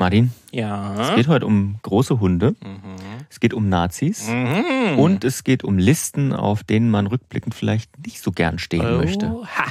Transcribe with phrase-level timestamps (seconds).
[0.00, 0.94] Martin, Ja.
[0.98, 2.96] es geht heute um große Hunde, Mhm.
[3.28, 4.98] es geht um Nazis Mhm.
[4.98, 9.26] und es geht um Listen, auf denen man rückblickend vielleicht nicht so gern stehen möchte.
[9.26, 9.66] Oha.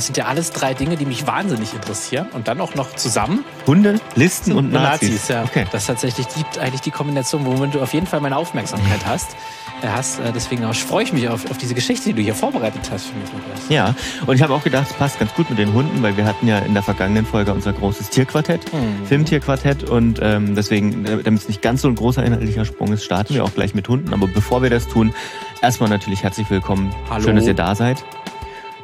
[0.00, 2.28] Das sind ja alles drei Dinge, die mich wahnsinnig interessieren.
[2.32, 3.44] Und dann auch noch zusammen.
[3.66, 5.28] Hunde, Listen und Nazis.
[5.28, 5.44] ja.
[5.44, 5.66] Okay.
[5.72, 9.36] Das ist tatsächlich die, eigentlich die Kombination, womit du auf jeden Fall meine Aufmerksamkeit hast.
[9.82, 10.18] Äh, hast.
[10.20, 13.08] Äh, Deswegen auch freue ich mich auf, auf diese Geschichte, die du hier vorbereitet hast
[13.08, 13.28] für mich.
[13.68, 13.94] Ja,
[14.26, 16.48] und ich habe auch gedacht, es passt ganz gut mit den Hunden, weil wir hatten
[16.48, 19.04] ja in der vergangenen Folge unser großes Tierquartett, Mhm.
[19.06, 23.04] Filmtierquartett und ähm, deswegen, äh, damit es nicht ganz so ein großer inhaltlicher Sprung ist,
[23.04, 24.14] starten wir auch gleich mit Hunden.
[24.14, 25.12] Aber bevor wir das tun,
[25.60, 26.90] erstmal natürlich herzlich willkommen.
[27.10, 27.24] Hallo.
[27.24, 28.02] Schön, dass ihr da seid.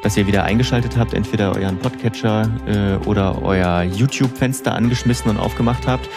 [0.01, 5.87] Dass ihr wieder eingeschaltet habt, entweder euren Podcatcher äh, oder euer YouTube-Fenster angeschmissen und aufgemacht
[5.87, 6.09] habt.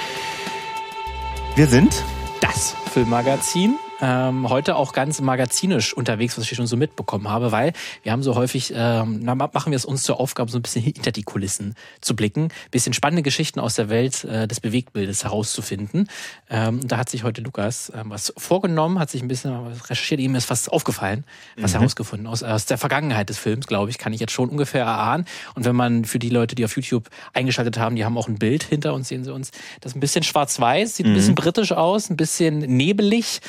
[1.57, 2.05] Wir sind
[2.41, 3.77] Das Filmmagazin.
[4.01, 7.73] Ähm, heute auch ganz magazinisch unterwegs, was ich schon so mitbekommen habe, weil
[8.03, 11.13] wir haben so häufig, ähm, machen wir es uns zur Aufgabe, so ein bisschen hinter
[11.13, 16.09] die Kulissen zu blicken, bisschen spannende Geschichten aus der Welt äh, des Bewegtbildes herauszufinden.
[16.49, 19.55] Ähm, da hat sich heute Lukas ähm, was vorgenommen, hat sich ein bisschen
[19.89, 21.25] recherchiert, ihm ist was aufgefallen,
[21.57, 24.85] was herausgefunden aus, aus der Vergangenheit des Films, glaube ich, kann ich jetzt schon ungefähr
[24.85, 25.27] erahnen.
[25.55, 28.39] Und wenn man für die Leute, die auf YouTube eingeschaltet haben, die haben auch ein
[28.39, 31.73] Bild hinter uns, sehen sie uns, das ist ein bisschen schwarz-weiß, sieht ein bisschen britisch
[31.73, 33.41] aus, ein bisschen nebelig.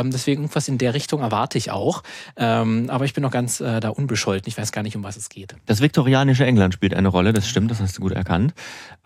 [0.00, 2.02] Ähm, deswegen irgendwas in der Richtung erwarte ich auch.
[2.36, 4.48] Ähm, aber ich bin noch ganz äh, da unbescholten.
[4.48, 5.54] Ich weiß gar nicht, um was es geht.
[5.66, 8.54] Das viktorianische England spielt eine Rolle, das stimmt, das hast du gut erkannt.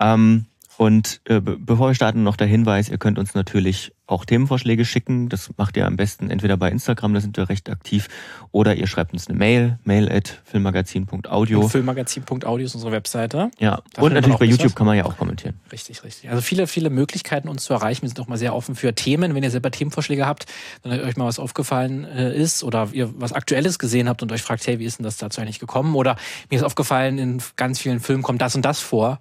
[0.00, 4.24] Ähm, und äh, be bevor wir starten, noch der Hinweis, ihr könnt uns natürlich auch
[4.24, 5.28] Themenvorschläge schicken.
[5.28, 8.08] Das macht ihr am besten entweder bei Instagram, da sind wir recht aktiv,
[8.52, 11.68] oder ihr schreibt uns eine Mail, mail at filmmagazin.audio.
[11.68, 13.50] Filmmagazin.audio ist unsere Webseite.
[13.58, 14.74] Ja, Da und natürlich bei YouTube was.
[14.74, 15.58] kann man ja auch kommentieren.
[15.72, 16.28] Richtig, richtig.
[16.30, 18.02] Also viele, viele Möglichkeiten, uns zu erreichen.
[18.02, 19.34] Wir sind auch mal sehr offen für Themen.
[19.34, 20.46] Wenn ihr selber Themenvorschläge habt,
[20.82, 24.42] dann euch mal was aufgefallen äh, ist oder ihr was Aktuelles gesehen habt und euch
[24.42, 25.94] fragt, hey, wie ist denn das dazu eigentlich gekommen?
[25.94, 26.16] Oder
[26.50, 29.18] mir ist aufgefallen, in ganz vielen Filmen kommt das und das vor.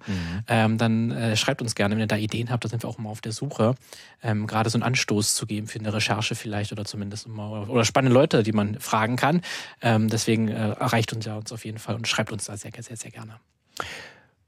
[0.48, 2.64] Ähm, dann äh, schreibt uns gerne, wenn ihr da Ideen habt.
[2.64, 3.74] Da sind wir auch immer auf der Suche.
[4.22, 7.84] Ähm, Gerade so einen Anstoß zu geben für eine Recherche vielleicht oder zumindest immer oder
[7.84, 9.40] spannende Leute, die man fragen kann.
[9.80, 12.72] Ähm, deswegen äh, erreicht uns ja uns auf jeden Fall und schreibt uns da sehr,
[12.78, 13.36] sehr, sehr gerne.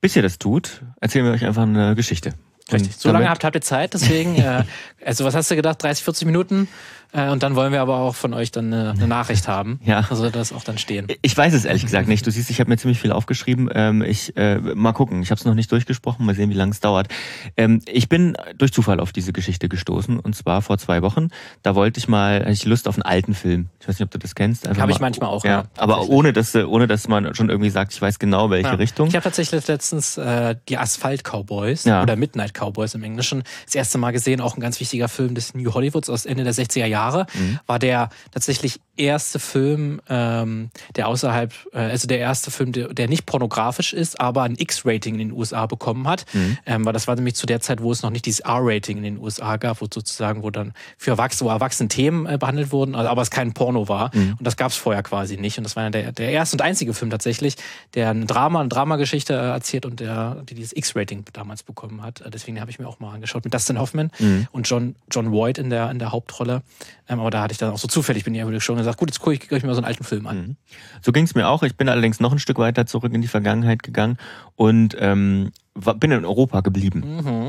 [0.00, 2.34] Bis ihr das tut, erzählen wir euch einfach eine Geschichte.
[2.72, 2.96] Richtig.
[2.96, 4.64] So lange habt, habt ihr Zeit, deswegen, äh,
[5.04, 6.68] also was hast du gedacht, 30, 40 Minuten?
[7.12, 9.80] Äh, und dann wollen wir aber auch von euch dann eine, eine Nachricht haben.
[9.84, 10.04] Ja.
[10.10, 11.06] Also das auch dann stehen.
[11.22, 12.26] Ich weiß es ehrlich gesagt nicht.
[12.26, 13.68] Du siehst, ich habe mir ziemlich viel aufgeschrieben.
[13.74, 15.22] Ähm, ich äh, mal gucken.
[15.22, 16.26] Ich habe es noch nicht durchgesprochen.
[16.26, 17.08] Mal sehen, wie lange es dauert.
[17.56, 21.28] Ähm, ich bin durch Zufall auf diese Geschichte gestoßen und zwar vor zwei Wochen.
[21.62, 23.68] Da wollte ich mal, hatte ich Lust auf einen alten Film.
[23.80, 24.66] Ich weiß nicht, ob du das kennst.
[24.66, 27.34] Einfach Hab ich mal- manchmal auch, Ja, ja, aber ohne dass, äh, ohne dass man
[27.34, 28.74] schon irgendwie sagt, ich weiß genau welche Ja.
[28.74, 29.08] Richtung.
[29.08, 32.02] Ich habe tatsächlich letztens äh, die Asphalt Cowboys Ja.
[32.02, 34.40] oder Midnight Cowboys im Englischen das erste Mal gesehen.
[34.40, 36.95] Auch ein ganz wichtiger Film des New Hollywoods aus Ende der 60er Jahre.
[37.34, 37.58] Mhm.
[37.66, 43.08] War der tatsächlich erste Film, ähm, der außerhalb, äh, also der erste Film, der, der
[43.08, 46.24] nicht pornografisch ist, aber ein X-Rating in den USA bekommen hat.
[46.32, 46.56] Mhm.
[46.64, 49.02] Ähm, weil das war nämlich zu der Zeit, wo es noch nicht dieses R-Rating in
[49.02, 52.94] den USA gab, wo sozusagen, wo dann für Erwachsene, wo erwachsene Themen äh, behandelt wurden,
[52.94, 54.10] also, aber es kein Porno war.
[54.14, 54.36] Mhm.
[54.38, 55.58] Und das gab es vorher quasi nicht.
[55.58, 57.56] Und das war ja der, der erste und einzige Film tatsächlich,
[57.94, 62.22] der ein Drama, eine Dramageschichte äh, erzählt und der, die dieses X-Rating damals bekommen hat.
[62.22, 64.46] Äh, Deswegen habe ich mir auch mal angeschaut mit Dustin Hoffman Mhm.
[64.52, 66.62] und John, John Voight in der, in der Hauptrolle.
[67.08, 69.08] Ähm, aber da hatte ich dann auch so zufällig, bin ich ja schon gesagt, gut,
[69.10, 70.36] jetzt gucke ich, guck ich mir so einen alten Film an.
[70.38, 70.56] Mhm.
[71.02, 71.62] So ging es mir auch.
[71.62, 74.18] Ich bin allerdings noch ein Stück weiter zurück in die Vergangenheit gegangen
[74.56, 77.00] und ähm, war- bin in Europa geblieben,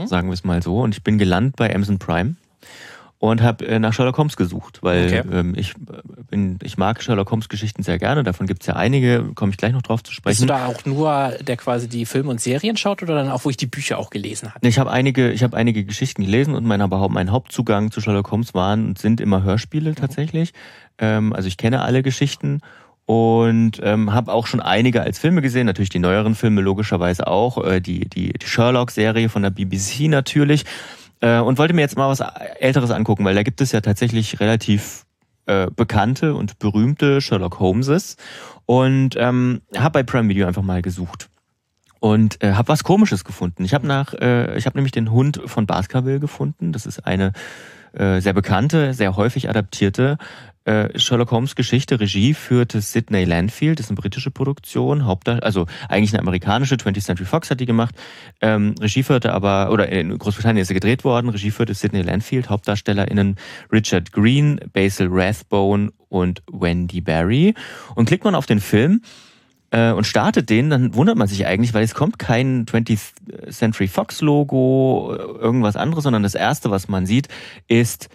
[0.02, 0.08] Mhm.
[0.08, 0.80] sagen wir es mal so.
[0.82, 2.36] Und ich bin gelandet bei Amazon Prime
[3.20, 5.24] und habe äh, nach Sherlock Holmes gesucht, weil Okay.
[5.32, 8.24] ähm, ich äh, bin, ich mag Sherlock Holmes Geschichten sehr gerne.
[8.24, 10.42] Davon gibt's ja einige, komme ich gleich noch drauf zu Bist sprechen.
[10.42, 13.50] du da auch nur, der quasi die Filme und Serien schaut oder dann auch, wo
[13.50, 14.68] ich die Bücher auch gelesen habe?
[14.68, 16.80] Ich habe einige, ich habe einige Geschichten gelesen und mein,
[17.10, 20.54] mein Hauptzugang zu Sherlock Holmes waren und sind immer Hörspiele tatsächlich.
[21.00, 22.62] Ähm, also ich kenne alle Geschichten
[23.06, 27.64] und ähm, habe auch schon einige als Filme gesehen, natürlich die neueren Filme logischerweise auch,
[27.66, 30.66] äh, die die, die Sherlock-Serie von der BBC natürlich
[31.22, 32.20] äh, und wollte mir jetzt mal was
[32.60, 35.06] Älteres angucken, weil da gibt es ja tatsächlich relativ
[35.46, 38.18] äh, bekannte und berühmte Sherlock Holmeses
[38.66, 41.30] und ähm, habe bei Prime Video einfach mal gesucht
[42.00, 43.64] und äh, habe was Komisches gefunden.
[43.64, 46.72] Ich habe nach, äh, ich habe nämlich den Hund von Baskerville gefunden.
[46.72, 47.32] Das ist eine
[47.94, 50.18] äh, sehr bekannte, sehr häufig adaptierte
[50.96, 52.00] Sherlock Holmes Geschichte.
[52.00, 53.80] Regie führte Sidney Landfield.
[53.80, 56.76] Das ist eine britische Produktion, also eigentlich eine amerikanische.
[56.76, 57.96] 20th Century Fox hat die gemacht.
[58.42, 61.30] Ähm, Regie führte aber oder in Großbritannien ist sie gedreht worden.
[61.30, 62.50] Regie führte Sidney Landfield.
[62.50, 63.36] HauptdarstellerInnen
[63.72, 67.54] Richard Green, Basil Rathbone und Wendy Barry.
[67.96, 69.02] Und klickt man auf den Film
[69.72, 73.88] äh, und startet den, dann wundert man sich eigentlich, weil es kommt kein 20th Century
[73.88, 77.28] Fox Logo, äh, irgendwas anderes, sondern das erste, was man sieht,
[77.68, 78.10] ist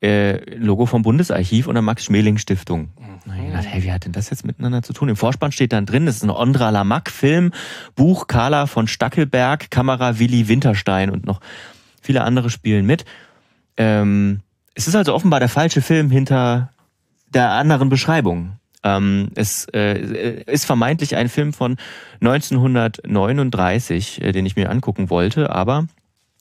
[0.00, 2.90] äh, Logo vom Bundesarchiv und der Max-Schmeling-Stiftung.
[2.98, 3.18] Mhm.
[3.36, 5.08] Ich gedacht, hey, wie hat denn das jetzt miteinander zu tun?
[5.08, 7.52] Im Vorspann steht dann drin, das ist ein Ondra Lamack-Film,
[7.94, 11.40] Buch Carla von Stackelberg, Kamera Willi Winterstein und noch
[12.00, 13.04] viele andere spielen mit.
[13.76, 14.40] Ähm,
[14.74, 16.70] es ist also offenbar der falsche Film hinter
[17.28, 18.52] der anderen Beschreibung.
[18.84, 21.76] Ähm, es äh, ist vermeintlich ein Film von
[22.20, 25.88] 1939, äh, den ich mir angucken wollte, aber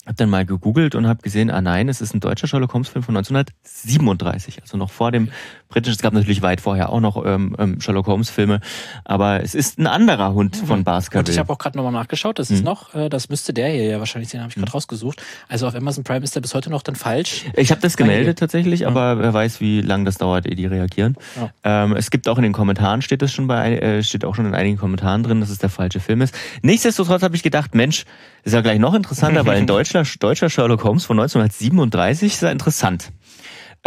[0.08, 2.88] habe dann mal gegoogelt und habe gesehen, ah nein, es ist ein deutscher Sherlock Holmes
[2.88, 5.30] Film von 1937, also noch vor dem
[5.68, 5.96] britischen.
[5.96, 8.60] Es gab natürlich weit vorher auch noch ähm, ähm, Sherlock Holmes Filme,
[9.06, 10.68] aber es ist ein anderer Hund mhm.
[10.68, 11.20] von Baskerville.
[11.20, 12.66] Und ich habe auch gerade nochmal nachgeschaut, das ist mhm.
[12.66, 14.74] noch, äh, das müsste der hier ja wahrscheinlich sein, habe ich gerade mhm.
[14.74, 15.22] rausgesucht.
[15.48, 17.46] Also auf Amazon Prime ist der bis heute noch dann falsch.
[17.56, 18.88] Ich habe das gemeldet tatsächlich, ja.
[18.88, 21.16] aber wer weiß, wie lange das dauert, ehe die reagieren.
[21.36, 21.84] Ja.
[21.84, 24.46] Ähm, es gibt auch in den Kommentaren steht es schon bei, äh, steht auch schon
[24.46, 26.36] in einigen Kommentaren drin, dass es der falsche Film ist.
[26.62, 28.06] Nichtsdestotrotz habe ich gedacht, Mensch,
[28.44, 32.52] ist ja gleich noch interessanter, weil ein deutscher, deutscher Sherlock Holmes von 1937 ist ja
[32.52, 33.12] interessant.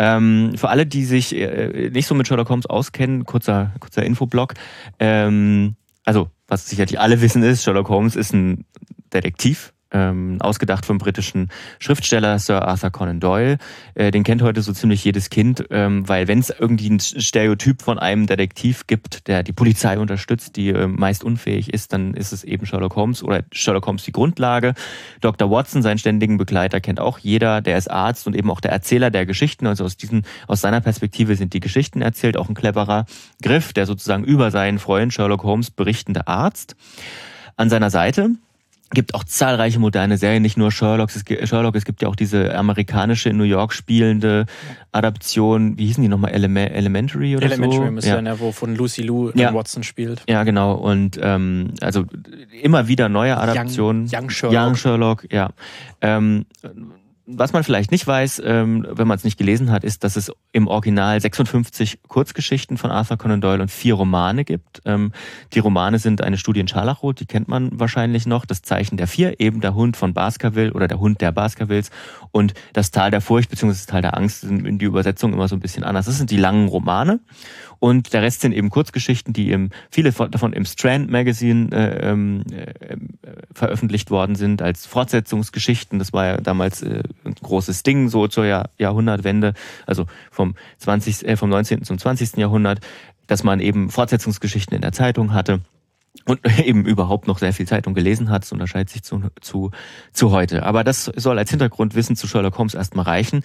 [0.02, 4.54] Ähm, für alle, die sich äh, nicht so mit Sherlock Holmes auskennen, kurzer, kurzer Infoblock.
[4.98, 5.74] Ähm,
[6.06, 8.64] also, was sicherlich alle wissen ist, Sherlock Holmes ist ein
[9.12, 11.48] Detektiv, ähm, ausgedacht vom britischen
[11.78, 13.58] Schriftsteller Sir Arthur Conan Doyle.
[13.94, 17.82] Äh, den kennt heute so ziemlich jedes Kind, ähm, weil wenn es irgendwie ein Stereotyp
[17.82, 22.32] von einem Detektiv gibt, der die Polizei unterstützt, die äh, meist unfähig ist, dann ist
[22.32, 24.74] es eben Sherlock Holmes oder Sherlock Holmes die Grundlage.
[25.20, 25.50] Dr.
[25.50, 27.60] Watson, seinen ständigen Begleiter, kennt auch jeder.
[27.60, 29.66] Der ist Arzt und eben auch der Erzähler der Geschichten.
[29.66, 32.36] Also aus diesen, aus seiner Perspektive sind die Geschichten erzählt.
[32.36, 33.06] Auch ein cleverer
[33.42, 36.76] Griff, der sozusagen über seinen Freund Sherlock Holmes berichtende Arzt.
[37.56, 38.30] An seiner Seite
[38.90, 41.10] gibt auch zahlreiche moderne Serien, nicht nur Sherlock.
[41.14, 44.46] Es gibt, Sherlock, es gibt ja auch diese amerikanische in New York spielende
[44.92, 47.82] Adaption, wie hießen die nochmal, Element, Elementary oder Elementary so?
[47.82, 48.32] Elementary ja.
[48.32, 49.54] ja, wo von Lucy Lou ja.
[49.54, 50.22] Watson spielt.
[50.28, 50.74] Ja, genau.
[50.74, 52.04] Und ähm, also
[52.62, 54.06] immer wieder neue Adaptionen.
[54.06, 54.66] Young, Young Sherlock.
[54.66, 55.50] Young Sherlock, ja.
[56.00, 56.46] Ähm,
[57.32, 60.32] was man vielleicht nicht weiß, ähm, wenn man es nicht gelesen hat, ist, dass es
[60.52, 64.82] im Original 56 Kurzgeschichten von Arthur Conan Doyle und vier Romane gibt.
[64.84, 65.12] Ähm,
[65.52, 68.44] die Romane sind eine Studie in Scharlachrot, die kennt man wahrscheinlich noch.
[68.44, 71.90] Das Zeichen der Vier, eben der Hund von Baskerville oder der Hund der Baskervilles
[72.32, 73.68] und das Tal der Furcht bzw.
[73.68, 76.06] das Tal der Angst sind in die Übersetzung immer so ein bisschen anders.
[76.06, 77.20] Das sind die langen Romane.
[77.80, 82.44] Und der Rest sind eben Kurzgeschichten, die im, viele davon im Strand Magazine äh, ähm,
[82.52, 82.96] äh,
[83.52, 85.98] veröffentlicht worden sind als Fortsetzungsgeschichten.
[85.98, 89.54] Das war ja damals äh, ein großes Ding, so zur Jahr, Jahrhundertwende,
[89.86, 91.82] also vom 20, äh, vom 19.
[91.84, 92.36] zum 20.
[92.36, 92.80] Jahrhundert,
[93.26, 95.60] dass man eben Fortsetzungsgeschichten in der Zeitung hatte
[96.26, 98.42] und eben überhaupt noch sehr viel Zeitung gelesen hat.
[98.42, 99.70] Das unterscheidet sich zu, zu,
[100.12, 100.64] zu heute.
[100.64, 103.42] Aber das soll als Hintergrundwissen zu Sherlock Holmes erstmal reichen.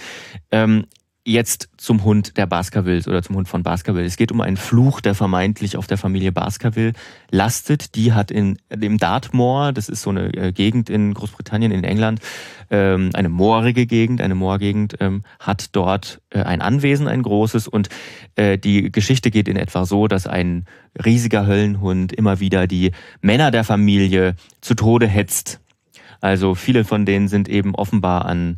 [0.51, 0.87] Ähm,
[1.27, 4.06] Jetzt zum Hund der Baskervilles oder zum Hund von Baskerville.
[4.06, 6.94] Es geht um einen Fluch, der vermeintlich auf der Familie Baskerville
[7.31, 7.95] lastet.
[7.95, 12.19] Die hat in dem Dartmoor, das ist so eine äh, Gegend in Großbritannien, in England,
[12.69, 17.68] ähm, eine moorige Gegend, eine Moorgegend, ähm, hat dort äh, ein Anwesen, ein großes.
[17.68, 17.89] Und
[18.36, 20.66] äh, die Geschichte geht in etwa so, dass ein
[21.04, 25.60] riesiger Höllenhund immer wieder die Männer der Familie zu Tode hetzt.
[26.21, 28.57] Also viele von denen sind eben offenbar an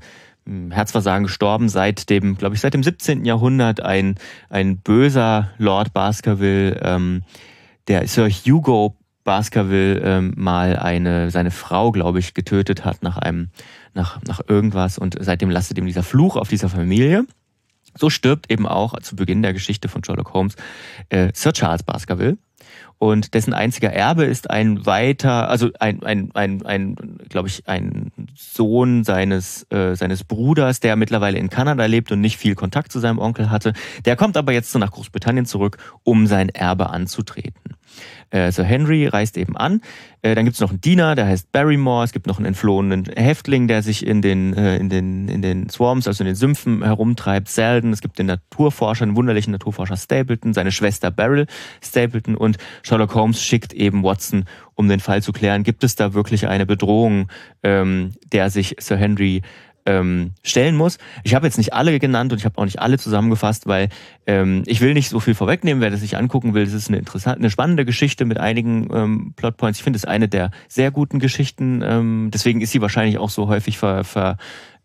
[0.71, 3.25] Herzversagen gestorben, seit dem, glaube ich, seit dem 17.
[3.25, 4.15] Jahrhundert ein,
[4.49, 7.23] ein böser Lord Baskerville, ähm,
[7.87, 13.49] der Sir Hugo Baskerville ähm, mal eine, seine Frau, glaube ich, getötet hat nach einem,
[13.93, 17.25] nach, nach irgendwas und seitdem lastet ihm dieser Fluch auf dieser Familie.
[17.95, 20.55] So stirbt eben auch zu Beginn der Geschichte von Sherlock Holmes
[21.09, 22.37] äh, Sir Charles Baskerville
[22.99, 26.95] und dessen einziger Erbe ist ein weiter, also ein, ein, ein, ein
[27.29, 32.37] glaube ich, ein Sohn seines, äh, seines Bruders, der mittlerweile in Kanada lebt und nicht
[32.37, 33.73] viel Kontakt zu seinem Onkel hatte.
[34.05, 37.76] Der kommt aber jetzt so nach Großbritannien zurück, um sein Erbe anzutreten.
[38.29, 39.81] Äh, Sir Henry reist eben an.
[40.21, 42.03] Äh, dann gibt es noch einen Diener, der heißt Barrymore.
[42.03, 45.69] Es gibt noch einen entflohenen Häftling, der sich in den, äh, in den, in den
[45.69, 47.47] Swarms, also in den Sümpfen herumtreibt.
[47.47, 47.93] Selden.
[47.93, 51.47] Es gibt den Naturforscher, den wunderlichen Naturforscher Stapleton, seine Schwester Beryl
[51.81, 55.63] Stapleton und Sherlock Holmes schickt eben Watson, um den Fall zu klären.
[55.63, 57.29] Gibt es da wirklich eine Bedrohung,
[57.63, 59.41] ähm, der sich Sir Henry
[59.87, 60.99] ähm, stellen muss.
[61.23, 63.89] Ich habe jetzt nicht alle genannt und ich habe auch nicht alle zusammengefasst, weil
[64.27, 65.81] ähm, ich will nicht so viel vorwegnehmen.
[65.81, 69.33] Wer das sich angucken will, das ist eine interessante, eine spannende Geschichte mit einigen ähm,
[69.35, 69.79] Plotpoints.
[69.79, 71.81] Ich finde es eine der sehr guten Geschichten.
[71.83, 74.37] Ähm, deswegen ist sie wahrscheinlich auch so häufig ver, ver,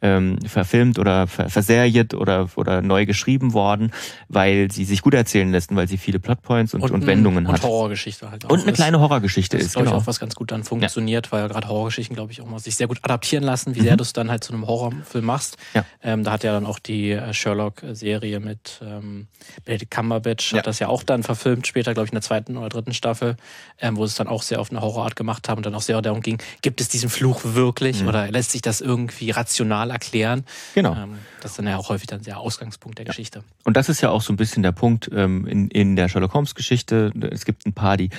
[0.02, 3.92] ähm, verfilmt oder ver verseriert oder, oder neu geschrieben worden,
[4.28, 7.52] weil sie sich gut erzählen lässt, weil sie viele Plotpoints und, und, und Wendungen und
[7.52, 7.62] hat.
[7.62, 8.50] Und Horrorgeschichte halt auch.
[8.50, 8.76] Und eine ist.
[8.76, 9.72] kleine Horrorgeschichte das ist.
[9.72, 9.96] glaube genau.
[9.96, 11.32] ich, auch was ganz gut dann funktioniert, ja.
[11.32, 13.84] weil gerade Horrorgeschichten, glaube ich, auch mal sich sehr gut adaptieren lassen, wie mhm.
[13.84, 15.56] sehr du es dann halt zu einem Horrorfilm machst.
[15.74, 15.84] Ja.
[16.02, 19.28] Ähm, da hat ja dann auch die äh, Sherlock-Serie mit ähm,
[19.64, 20.58] Benedict Cumberbatch, ja.
[20.58, 23.36] hat das ja auch dann verfilmt, später, glaube ich, in der zweiten oder dritten Staffel,
[23.80, 26.02] ähm, wo es dann auch sehr auf eine Horrorart gemacht haben und dann auch sehr
[26.02, 28.08] darum ging, gibt es diesen Fluch wirklich mhm.
[28.08, 30.44] oder lässt sich das irgendwie rational erklären.
[30.74, 30.94] Genau.
[30.94, 33.10] Ähm, das ist dann ja auch häufig dann der Ausgangspunkt der ja.
[33.10, 33.44] Geschichte.
[33.64, 36.34] Und das ist ja auch so ein bisschen der Punkt ähm, in, in der Sherlock
[36.34, 37.12] Holmes Geschichte.
[37.30, 38.10] Es gibt ein paar, die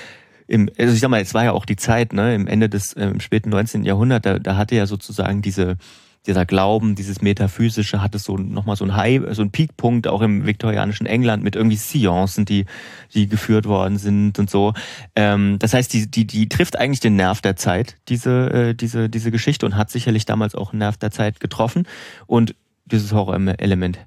[0.48, 2.94] im, also ich sag mal, es war ja auch die Zeit, ne, im Ende des
[2.94, 3.84] äh, im späten 19.
[3.84, 5.78] Jahrhundert, da, da hatte ja sozusagen diese
[6.26, 10.46] dieser Glauben, dieses Metaphysische hatte so nochmal so ein High, so ein Peakpunkt auch im
[10.46, 12.66] viktorianischen England mit irgendwie Seancen, die,
[13.14, 14.74] die geführt worden sind und so.
[15.16, 19.10] Ähm, das heißt, die, die, die trifft eigentlich den Nerv der Zeit, diese, äh, diese,
[19.10, 21.88] diese Geschichte und hat sicherlich damals auch einen Nerv der Zeit getroffen.
[22.26, 24.00] Und dieses Horrorelement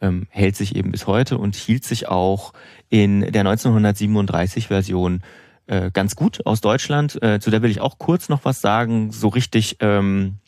[0.00, 2.52] ähm, hält sich eben bis heute und hielt sich auch
[2.88, 5.22] in der 1937 Version
[5.68, 7.22] äh, ganz gut aus Deutschland.
[7.22, 9.12] Äh, zu der will ich auch kurz noch was sagen.
[9.12, 10.38] So richtig ähm,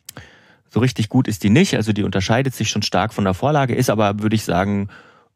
[0.75, 1.77] so richtig gut ist die nicht.
[1.77, 4.89] Also die unterscheidet sich schon stark von der Vorlage, ist aber, würde ich sagen,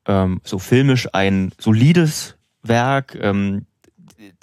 [0.06, 3.16] ähm, so filmisch ein solides Werk.
[3.20, 3.66] Ähm,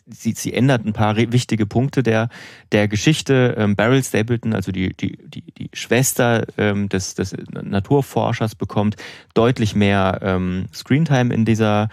[0.07, 2.29] sie, sie ändert ein paar wichtige Punkte der,
[2.71, 3.55] der Geschichte.
[3.57, 8.95] Ähm, Beryl Stapleton, also die, die, die, die Schwester ähm, des, des Naturforschers, bekommt
[9.33, 11.89] deutlich mehr ähm, Screentime in dieser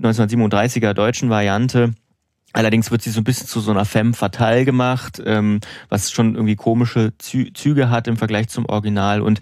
[0.00, 1.92] 1937er deutschen Variante.
[2.56, 5.60] Allerdings wird sie so ein bisschen zu so einer femme fatale gemacht, ähm,
[5.90, 9.20] was schon irgendwie komische Zü Züge hat im Vergleich zum Original.
[9.20, 9.40] Und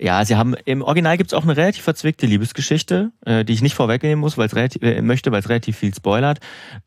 [0.00, 3.74] ja, sie haben im Original gibt's auch eine relativ verzwickte Liebesgeschichte, äh, die ich nicht
[3.74, 6.40] vorwegnehmen muss, weil es relativ äh, möchte, weil es relativ viel spoilert.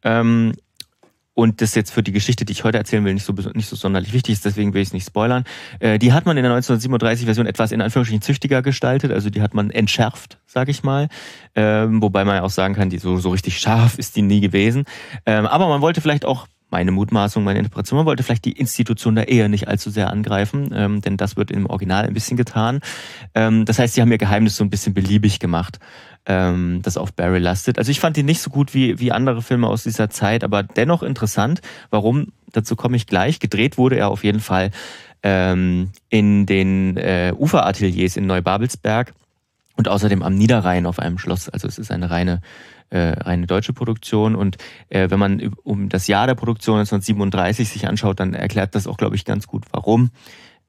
[0.03, 0.53] Ähm,
[1.37, 3.75] und das jetzt für die Geschichte, die ich heute erzählen will, nicht so, nicht so
[3.75, 5.43] sonderlich wichtig ist, deswegen will ich es nicht spoilern.
[5.79, 9.53] Äh, die hat man in der 1937-Version etwas in Anführungsstrichen züchtiger gestaltet, also die hat
[9.53, 11.09] man entschärft, sage ich mal.
[11.53, 14.41] Ähm, wobei man ja auch sagen kann, die so, so richtig scharf ist die nie
[14.41, 14.85] gewesen.
[15.27, 17.97] Ähm, aber man wollte vielleicht auch meine Mutmaßung, meine Interpretation.
[17.97, 21.51] Man wollte vielleicht die Institution der Ehe nicht allzu sehr angreifen, ähm, denn das wird
[21.51, 22.81] im Original ein bisschen getan.
[23.35, 25.79] Ähm, das heißt, sie haben ihr Geheimnis so ein bisschen beliebig gemacht,
[26.25, 27.77] ähm, das auf Barry lastet.
[27.77, 30.63] Also ich fand die nicht so gut wie, wie andere Filme aus dieser Zeit, aber
[30.63, 31.61] dennoch interessant.
[31.89, 32.27] Warum?
[32.51, 33.39] Dazu komme ich gleich.
[33.39, 34.71] Gedreht wurde er auf jeden Fall
[35.23, 39.13] ähm, in den äh, Uferateliers in Neubabelsberg
[39.77, 41.49] und außerdem am Niederrhein auf einem Schloss.
[41.49, 42.41] Also es ist eine reine
[42.89, 44.35] äh, reine deutsche Produktion.
[44.35, 44.57] Und
[44.89, 48.97] äh, wenn man um das Jahr der Produktion 1937 sich anschaut, dann erklärt das auch,
[48.97, 50.11] glaube ich, ganz gut, warum.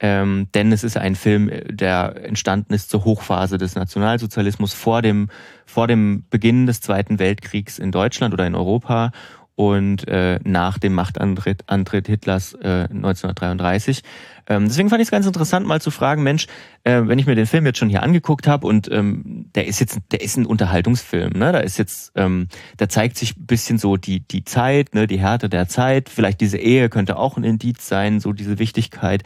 [0.01, 5.29] Ähm, denn es ist ein Film, der entstanden ist zur Hochphase des Nationalsozialismus vor dem,
[5.67, 9.11] vor dem Beginn des Zweiten Weltkriegs in Deutschland oder in Europa
[9.57, 14.03] und äh, nach dem Machtantritt Antritt Hitlers äh, 1933.
[14.49, 16.47] Ähm, deswegen fand ich es ganz interessant, mal zu fragen, Mensch,
[16.85, 19.78] äh, wenn ich mir den Film jetzt schon hier angeguckt habe und ähm, der ist
[19.78, 21.52] jetzt, der ist ein Unterhaltungsfilm, ne?
[21.52, 25.21] Da ist jetzt, ähm, da zeigt sich ein bisschen so die die Zeit, ne, die
[25.21, 26.09] Härte der Zeit.
[26.09, 29.23] Vielleicht diese Ehe könnte auch ein Indiz sein, so diese Wichtigkeit.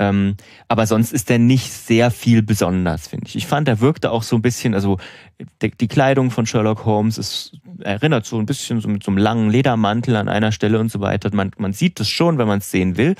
[0.00, 0.36] Ähm,
[0.68, 3.34] aber sonst ist der nicht sehr viel besonders, finde ich.
[3.34, 4.98] Ich fand, er wirkte auch so ein bisschen, also
[5.60, 9.18] die, die Kleidung von Sherlock Holmes ist, erinnert so ein bisschen so mit so einem
[9.18, 11.30] langen Ledermantel an einer Stelle und so weiter.
[11.34, 13.16] Man, man sieht das schon, wenn man es sehen will.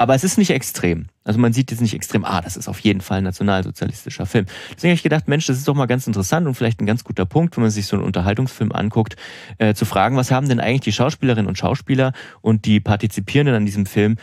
[0.00, 1.08] Aber es ist nicht extrem.
[1.24, 4.46] Also man sieht jetzt nicht extrem, ah, das ist auf jeden Fall ein nationalsozialistischer Film.
[4.74, 7.04] Deswegen habe ich gedacht, Mensch, das ist doch mal ganz interessant und vielleicht ein ganz
[7.04, 9.16] guter Punkt, wenn man sich so einen Unterhaltungsfilm anguckt,
[9.58, 13.66] äh, zu fragen, was haben denn eigentlich die Schauspielerinnen und Schauspieler und die Partizipierenden an
[13.66, 14.16] diesem Film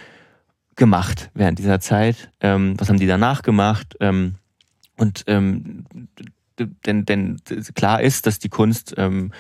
[0.76, 2.32] gemacht während dieser Zeit?
[2.42, 3.98] Ähm, was haben die danach gemacht?
[4.00, 4.34] Ähm,
[4.98, 5.86] und ähm,
[6.88, 7.38] denn, denn
[7.76, 9.32] klar ist, dass die Kunst ähm,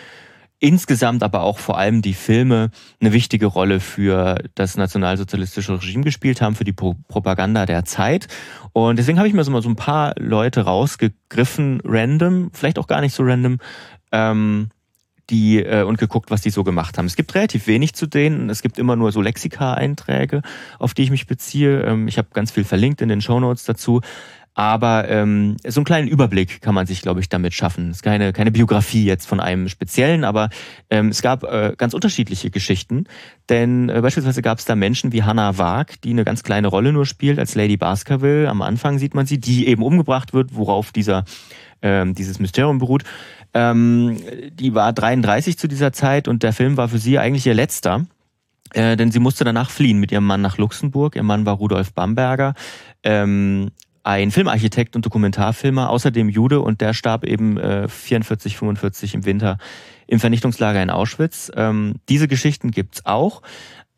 [0.60, 6.42] insgesamt, aber auch vor allem die Filme eine wichtige Rolle für das nationalsozialistische Regime gespielt
[6.42, 8.28] haben, für die Pro Propaganda der Zeit.
[8.74, 12.88] Und deswegen habe ich mir so mal so ein paar Leute rausgegriffen, random, vielleicht auch
[12.88, 13.60] gar nicht so random,
[14.12, 14.70] ähm,
[15.30, 17.06] die äh, und geguckt, was die so gemacht haben.
[17.06, 18.50] Es gibt relativ wenig zu denen.
[18.50, 20.42] Es gibt immer nur so Lexika-Einträge,
[20.80, 21.82] auf die ich mich beziehe.
[21.82, 24.02] Ähm, ich habe ganz viel verlinkt in den Show Notes dazu.
[24.58, 27.92] Aber ähm, so einen kleinen Überblick kann man sich, glaube ich, damit schaffen.
[27.92, 30.50] Es ist keine, keine Biografie jetzt von einem Speziellen, aber
[30.90, 33.04] ähm, es gab äh, ganz unterschiedliche Geschichten.
[33.50, 36.92] Denn äh, beispielsweise gab es da Menschen wie Hannah Waag, die eine ganz kleine Rolle
[36.92, 38.50] nur spielt als Lady Baskerville.
[38.50, 41.24] Am Anfang sieht man sie, die eben umgebracht wird, worauf dieser
[41.84, 43.04] ähm, dieses Mysterium beruht.
[43.54, 44.18] Ähm,
[44.52, 48.08] die war 33 zu dieser Zeit und der Film war für sie eigentlich ihr letzter.
[48.74, 51.16] Äh, denn sie musste danach fliehen mit ihrem Mann nach Luxemburg.
[51.16, 52.54] Ihr Mann war Rudolf Bamberger,
[53.04, 53.70] ähm,
[54.08, 59.58] ein Filmarchitekt und Dokumentarfilmer, außerdem Jude und der starb eben äh, 44, 45 im Winter
[60.08, 61.52] im Vernichtungslager in Auschwitz.
[61.54, 63.42] Ähm, diese Geschichten gibt's auch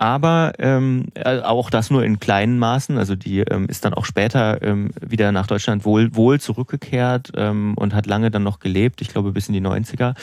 [0.02, 2.98] aber ähm, äh, auch das nur in kleinen Maßen.
[2.98, 7.74] Also die ähm, ist dann auch später ähm, wieder nach Deutschland wohl, wohl zurückgekehrt ähm,
[7.76, 10.16] und hat lange dann noch gelebt, ich glaube bis in die 90er.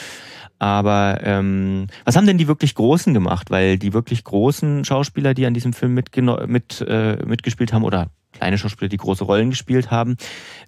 [0.57, 3.51] Aber ähm, was haben denn die wirklich Großen gemacht?
[3.51, 6.09] Weil die wirklich großen Schauspieler, die an diesem Film mit,
[6.47, 10.17] mit, äh, mitgespielt haben, oder kleine Schauspieler, die große Rollen gespielt haben,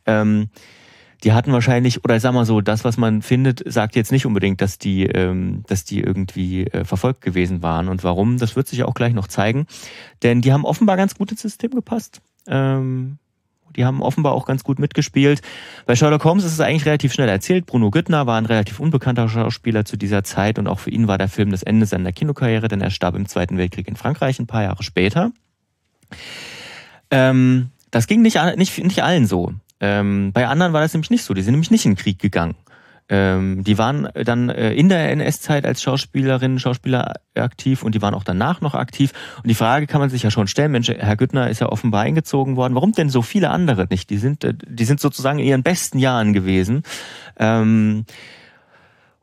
[0.05, 0.49] ähm,
[1.23, 4.61] die hatten wahrscheinlich, oder sag mal so, das, was man findet, sagt jetzt nicht unbedingt,
[4.61, 7.89] dass die, ähm, dass die irgendwie äh, verfolgt gewesen waren.
[7.89, 9.67] Und warum, das wird sich auch gleich noch zeigen.
[10.23, 12.21] Denn die haben offenbar ganz gut ins System gepasst.
[12.47, 13.17] Ähm,
[13.75, 15.41] Die haben offenbar auch ganz gut mitgespielt.
[15.85, 17.65] Bei Sherlock Holmes ist es eigentlich relativ schnell erzählt.
[17.65, 21.17] Bruno Güttner war ein relativ unbekannter Schauspieler zu dieser Zeit und auch für ihn war
[21.17, 24.47] der Film das Ende seiner Kinokarriere, denn er starb im Zweiten Weltkrieg in Frankreich ein
[24.47, 25.31] paar Jahre später.
[27.11, 29.53] Ähm, das ging nicht, nicht, nicht allen so.
[29.79, 31.33] Ähm, bei anderen war das nämlich nicht so.
[31.33, 32.55] Die sind nämlich nicht in den Krieg gegangen.
[33.11, 38.13] Ähm, die waren dann äh, in der NS-Zeit als Schauspielerinnen, Schauspieler aktiv und die waren
[38.13, 39.13] auch danach noch aktiv.
[39.37, 42.01] Und die Frage kann man sich ja schon stellen, Mensch, Herr Güttner ist ja offenbar
[42.01, 42.75] eingezogen worden.
[42.75, 44.11] Warum denn so viele andere nicht?
[44.11, 46.83] Die sind, äh, die sind sozusagen in ihren besten Jahren gewesen.
[47.39, 48.05] Ähm,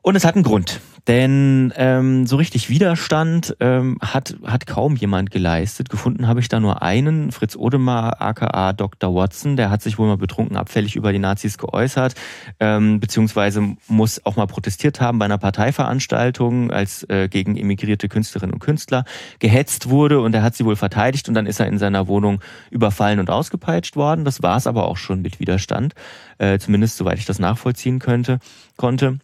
[0.07, 0.79] und es hat einen Grund.
[1.07, 5.89] Denn ähm, so richtig Widerstand ähm, hat, hat kaum jemand geleistet.
[5.89, 9.13] Gefunden habe ich da nur einen, Fritz Odemar, aka Dr.
[9.13, 12.15] Watson, der hat sich wohl mal betrunken abfällig über die Nazis geäußert,
[12.61, 18.53] ähm, beziehungsweise muss auch mal protestiert haben bei einer Parteiveranstaltung, als äh, gegen emigrierte Künstlerinnen
[18.53, 19.03] und Künstler
[19.39, 22.39] gehetzt wurde und er hat sie wohl verteidigt und dann ist er in seiner Wohnung
[22.71, 24.23] überfallen und ausgepeitscht worden.
[24.23, 25.95] Das war es aber auch schon mit Widerstand,
[26.37, 28.39] äh, zumindest soweit ich das nachvollziehen könnte,
[28.77, 29.19] konnte.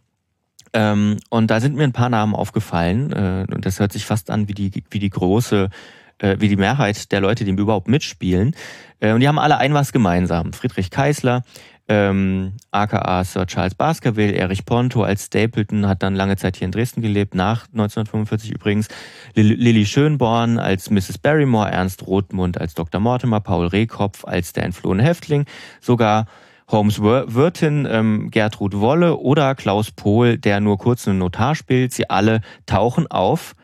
[0.74, 3.12] Ähm, und da sind mir ein paar Namen aufgefallen.
[3.12, 5.70] Äh, und das hört sich fast an wie die, wie die große,
[6.18, 8.56] äh, wie die Mehrheit der Leute, die überhaupt mitspielen.
[9.00, 10.52] Äh, und die haben alle ein was gemeinsam.
[10.54, 11.44] Friedrich Keisler,
[11.88, 16.72] ähm, aka Sir Charles Baskerville, Erich Ponto als Stapleton, hat dann lange Zeit hier in
[16.72, 18.88] Dresden gelebt, nach 1945 übrigens.
[19.36, 21.18] Lilly Schönborn als Mrs.
[21.18, 23.02] Barrymore, Ernst Rothmund als Dr.
[23.02, 25.46] Mortimer, Paul Rehkopf als der entflohene Häftling,
[25.82, 26.26] sogar
[26.74, 31.94] Holmes Wirtin, ähm, Gertrud Wolle oder Klaus Pohl, der nur kurz einen Notar spielt.
[31.94, 33.56] Sie alle tauchen auf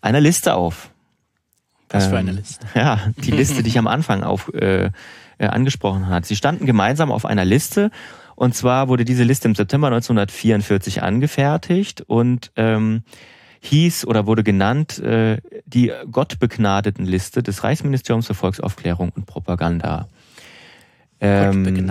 [0.00, 0.90] einer Liste auf.
[1.90, 2.66] Was für eine ähm, Liste?
[2.74, 4.90] Ja, die Liste, die ich am Anfang auf, äh,
[5.38, 6.26] äh, angesprochen hat.
[6.26, 7.90] Sie standen gemeinsam auf einer Liste
[8.34, 13.04] und zwar wurde diese Liste im September 1944 angefertigt und ähm,
[13.60, 20.08] hieß oder wurde genannt äh, die Gottbegnadeten Liste des Reichsministeriums für Volksaufklärung und Propaganda.
[21.24, 21.90] Ähm.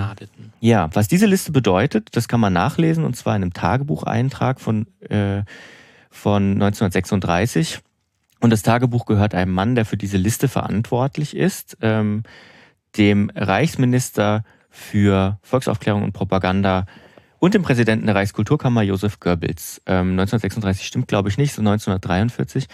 [0.60, 4.86] Ja, was diese Liste bedeutet, das kann man nachlesen und zwar in einem Tagebucheintrag von,
[5.10, 5.44] äh,
[6.10, 7.80] von 1936.
[8.40, 12.24] Und das Tagebuch gehört einem Mann, der für diese Liste verantwortlich ist, ähm,
[12.98, 16.86] dem Reichsminister für Volksaufklärung und Propaganda
[17.44, 19.82] und dem Präsidenten der Reichskulturkammer Josef Goebbels.
[19.86, 22.68] Ähm, 1936 stimmt, glaube ich, nicht, so 1943.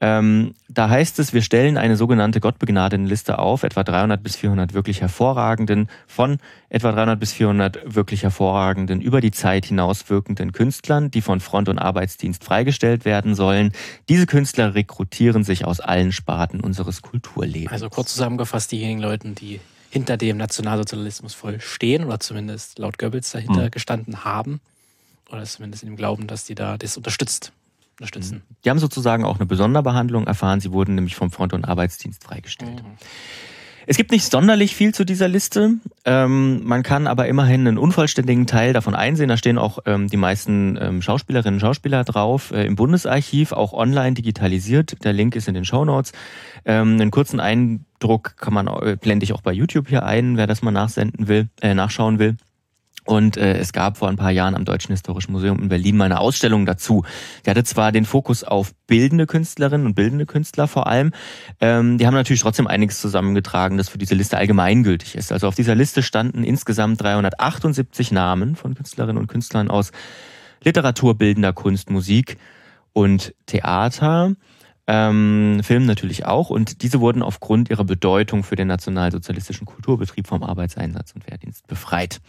[0.00, 5.00] Ähm, da heißt es, wir stellen eine sogenannte Gottbegnadenliste auf, etwa 300 bis 400 wirklich
[5.00, 11.20] hervorragenden, von etwa 300 bis 400 wirklich hervorragenden, über die Zeit hinaus wirkenden Künstlern, die
[11.20, 13.70] von Front- und Arbeitsdienst freigestellt werden sollen.
[14.08, 17.70] Diese Künstler rekrutieren sich aus allen Sparten unseres Kulturlebens.
[17.70, 23.30] Also kurz zusammengefasst, diejenigen Leute, die hinter dem Nationalsozialismus voll stehen oder zumindest laut Goebbels
[23.30, 23.70] dahinter mhm.
[23.70, 24.60] gestanden haben
[25.30, 27.52] oder zumindest in dem Glauben, dass die da das unterstützt
[27.98, 28.42] unterstützen.
[28.48, 28.56] Mhm.
[28.64, 30.60] Die haben sozusagen auch eine Besonderbehandlung erfahren.
[30.60, 32.82] Sie wurden nämlich vom Front- und Arbeitsdienst freigestellt.
[32.82, 32.98] Mhm.
[33.88, 35.74] Es gibt nicht sonderlich viel zu dieser Liste.
[36.04, 39.28] Ähm, man kann aber immerhin einen unvollständigen Teil davon einsehen.
[39.28, 42.50] Da stehen auch ähm, die meisten ähm, Schauspielerinnen und Schauspieler drauf.
[42.50, 45.04] Äh, Im Bundesarchiv, auch online digitalisiert.
[45.04, 46.10] Der Link ist in den Show Notes.
[46.64, 47.38] Ähm, einen kurzen
[48.00, 51.48] Eindruck kann man, blende ich auch bei YouTube hier ein, wer das mal nachsenden will,
[51.60, 52.36] äh, nachschauen will.
[53.06, 56.06] Und äh, es gab vor ein paar Jahren am Deutschen Historischen Museum in Berlin mal
[56.06, 57.04] eine Ausstellung dazu.
[57.44, 61.12] Die hatte zwar den Fokus auf bildende Künstlerinnen und bildende Künstler vor allem,
[61.60, 65.30] ähm, die haben natürlich trotzdem einiges zusammengetragen, das für diese Liste allgemeingültig ist.
[65.30, 69.92] Also auf dieser Liste standen insgesamt 378 Namen von Künstlerinnen und Künstlern aus
[70.64, 72.38] Literatur, bildender Kunst, Musik
[72.92, 74.34] und Theater.
[74.88, 80.44] Ähm, Film natürlich auch und diese wurden aufgrund ihrer Bedeutung für den nationalsozialistischen Kulturbetrieb vom
[80.44, 82.20] Arbeitseinsatz und Wehrdienst befreit.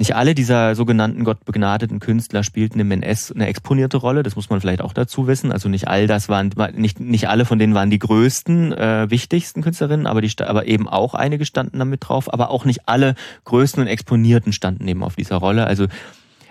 [0.00, 4.58] Nicht alle dieser sogenannten gottbegnadeten Künstler spielten im NS eine exponierte Rolle, das muss man
[4.58, 5.52] vielleicht auch dazu wissen.
[5.52, 9.60] Also nicht all das waren, nicht, nicht alle von denen waren die größten, äh, wichtigsten
[9.60, 13.82] Künstlerinnen, aber, die, aber eben auch einige standen damit drauf, aber auch nicht alle größten
[13.82, 15.66] und exponierten standen eben auf dieser Rolle.
[15.66, 15.86] Also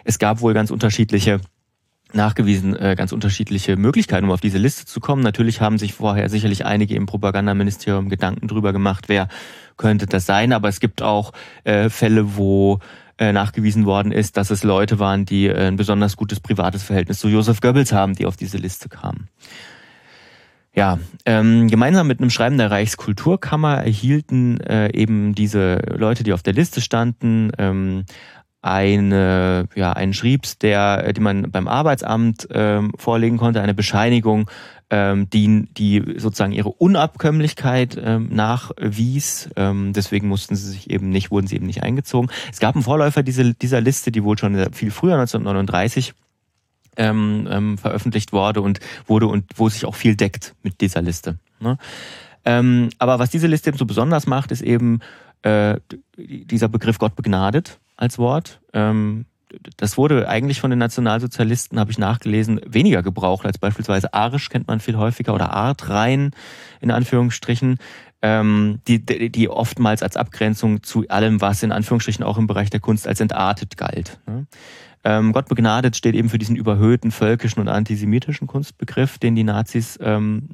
[0.04, 1.42] es gab wohl ganz unterschiedliche
[2.14, 5.22] nachgewiesen äh, ganz unterschiedliche Möglichkeiten, um auf diese Liste zu kommen.
[5.22, 9.28] Natürlich haben sich vorher sicherlich einige im Propagandaministerium Gedanken drüber gemacht, wer
[9.78, 11.32] könnte das sein, aber es gibt auch
[11.64, 12.80] äh, Fälle, wo
[13.18, 17.20] äh, nachgewiesen worden ist, dass es Leute waren, die äh, ein besonders gutes privates Verhältnis
[17.20, 19.28] zu Josef Goebbels haben, die auf diese Liste kamen.
[20.74, 26.44] Ja, ähm, gemeinsam mit einem Schreiben der Reichskulturkammer erhielten äh, eben diese Leute, die auf
[26.44, 28.06] der Liste standen, ähm,
[28.62, 34.50] eine, ja, einen Schriebs, der, äh, die man beim Arbeitsamt ähm, vorlegen konnte, eine Bescheinigung
[34.90, 39.50] ähm, die, die sozusagen ihre Unabkömmlichkeit ähm, nachwies.
[39.56, 42.30] Ähm, deswegen mussten sie sich eben nicht, wurden sie eben nicht eingezogen.
[42.52, 46.14] Es gab einen Vorläufer diese, dieser Liste, die wohl schon viel früher, 1939,
[46.98, 51.38] ähm, ähm, veröffentlicht wurde und wurde und wo sich auch viel deckt mit dieser Liste.
[51.60, 51.78] Ne?
[52.46, 55.00] Ähm, aber was diese Liste eben so besonders macht, ist eben
[55.44, 55.80] äh,
[56.18, 58.62] dieser Begriff Gott begnadet als Wort.
[58.74, 59.26] Ähm,
[59.78, 64.68] das wurde eigentlich von den Nationalsozialisten, habe ich nachgelesen, weniger gebraucht als beispielsweise Arisch kennt
[64.68, 66.32] man viel häufiger oder Artrein
[66.82, 67.80] in Anführungsstrichen,
[68.22, 72.80] ähm, die, die oftmals als Abgrenzung zu allem, was in Anführungsstrichen auch im Bereich der
[72.80, 74.20] Kunst als entartet galt.
[74.28, 74.46] Ne?
[75.04, 79.98] Ähm, Gott begnadet steht eben für diesen überhöhten völkischen und antisemitischen Kunstbegriff, den die Nazis
[80.02, 80.50] ähm,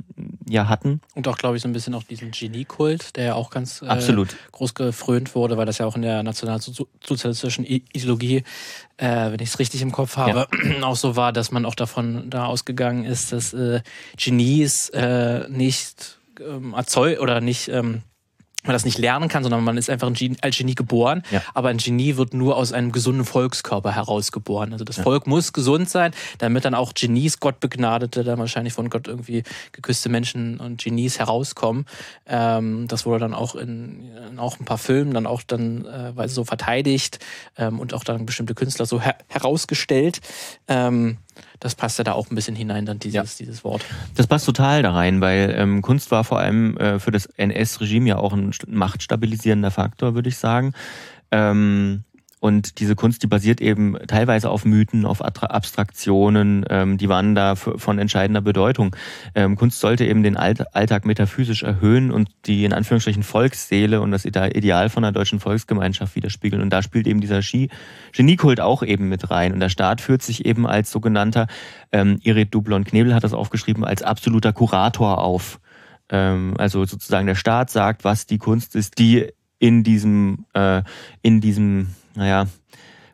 [0.48, 1.02] ja hatten.
[1.16, 3.88] Und auch, glaube ich, so ein bisschen auch diesen Geniekult, der ja auch ganz äh,
[3.88, 4.36] Absolut.
[4.52, 8.44] groß gefrönt wurde, weil das ja auch in der nationalsozialistischen Ideologie,
[8.98, 10.82] äh, wenn ich es richtig im Kopf habe, ja.
[10.84, 13.82] auch so war, dass man auch davon da ausgegangen ist, dass äh,
[14.18, 18.04] Genies äh, nicht ähm, erzeugt oder nicht ähm,
[18.68, 21.24] man das nicht lernen kann, sondern man ist einfach ein Genie, als Genie geboren.
[21.32, 21.42] Ja.
[21.54, 24.74] Aber ein Genie wird nur aus einem gesunden Volkskörper herausgeboren.
[24.74, 25.04] Also das ja.
[25.04, 30.10] Volk muss gesund sein, damit dann auch Genies, Gottbegnadete, dann wahrscheinlich von Gott irgendwie geküsste
[30.10, 31.86] Menschen und Genies herauskommen.
[32.26, 36.16] Ähm, das wurde dann auch in, in, auch ein paar Filmen dann auch dann äh,
[36.16, 37.20] weil so verteidigt
[37.58, 40.22] ähm, und auch dann bestimmte Künstler so her herausgestellt.
[40.68, 41.18] Ähm,
[41.60, 43.24] das passt ja da auch ein bisschen hinein, dann dieses, ja.
[43.46, 43.84] dieses Wort.
[44.16, 48.10] Das passt total da rein, weil ähm, Kunst war vor allem äh, für das NS-Regime
[48.10, 50.74] ja auch ein machtstabilisierender Faktor, würde ich sagen.
[51.32, 52.04] Ähm,
[52.40, 57.56] und diese Kunst, die basiert eben teilweise auf Mythen, auf Abstraktionen, ähm, die waren da
[57.56, 58.96] von entscheidender Bedeutung.
[59.34, 64.26] Ähm, Kunst sollte eben den Alltag metaphysisch erhöhen und die in Anführungsstrichen Volksseele und das
[64.26, 66.62] Ideal von der deutschen Volksgemeinschaft widerspiegeln.
[66.62, 67.40] Und da spielt eben dieser
[68.12, 69.54] Geniekult auch eben mit rein.
[69.54, 71.48] Und der Staat führt sich eben als sogenannter,
[71.92, 75.60] ähm, Irit Dublon-Knebel hat das aufgeschrieben, als absoluter Kurator auf.
[76.10, 79.30] Ähm, also sozusagen der Staat sagt, was die Kunst ist, die
[79.66, 80.84] in diesem, äh,
[81.24, 82.46] in diesem naja,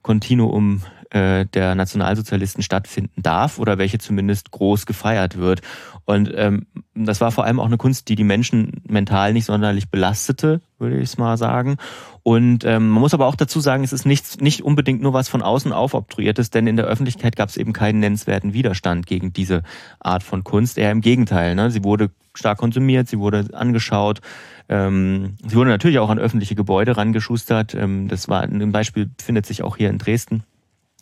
[0.02, 5.62] Kontinuum äh, der Nationalsozialisten stattfinden darf oder welche zumindest groß gefeiert wird.
[6.04, 9.90] Und ähm, das war vor allem auch eine Kunst, die die Menschen mental nicht sonderlich
[9.90, 11.78] belastete, würde ich es mal sagen.
[12.22, 15.30] Und ähm, man muss aber auch dazu sagen, es ist nicht, nicht unbedingt nur was
[15.30, 19.64] von außen aufobtruiertes, denn in der Öffentlichkeit gab es eben keinen nennenswerten Widerstand gegen diese
[20.02, 20.78] Art von Kunst.
[20.78, 21.56] Eher im Gegenteil.
[21.56, 21.72] Ne?
[21.72, 24.22] Sie wurde stark konsumiert, sie wurde angeschaut.
[24.70, 27.76] Ähm, sie wurde natürlich auch an öffentliche Gebäude rangeschustert.
[27.76, 30.44] Ähm, das war ein Beispiel, findet sich auch hier in Dresden,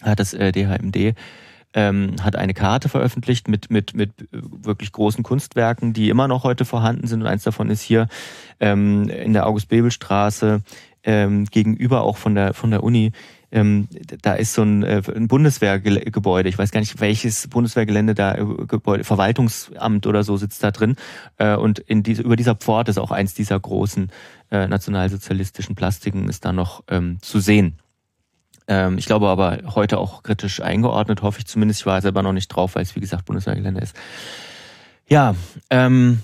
[0.01, 1.15] hat das äh, DHMD
[1.73, 6.65] ähm, hat eine Karte veröffentlicht mit, mit, mit wirklich großen Kunstwerken, die immer noch heute
[6.65, 7.21] vorhanden sind.
[7.21, 8.07] Und eins davon ist hier
[8.59, 10.61] ähm, in der August-Bebel-Straße
[11.03, 13.11] ähm, gegenüber auch von der, von der Uni
[13.51, 13.87] ähm,
[14.21, 18.45] da ist so ein, äh, ein Bundeswehrgebäude, ich weiß gar nicht, welches Bundeswehrgelände da, äh,
[18.67, 20.95] Gebäude, Verwaltungsamt oder so sitzt da drin.
[21.37, 24.11] Äh, und in diese, über dieser Pforte ist auch eins dieser großen
[24.51, 27.79] äh, nationalsozialistischen Plastiken ist da noch ähm, zu sehen.
[28.67, 31.81] Ähm, ich glaube aber heute auch kritisch eingeordnet, hoffe ich zumindest.
[31.81, 33.95] Ich war selber noch nicht drauf, weil es wie gesagt Bundeswehrgelände ist.
[35.07, 35.35] Ja,
[35.71, 36.21] ähm,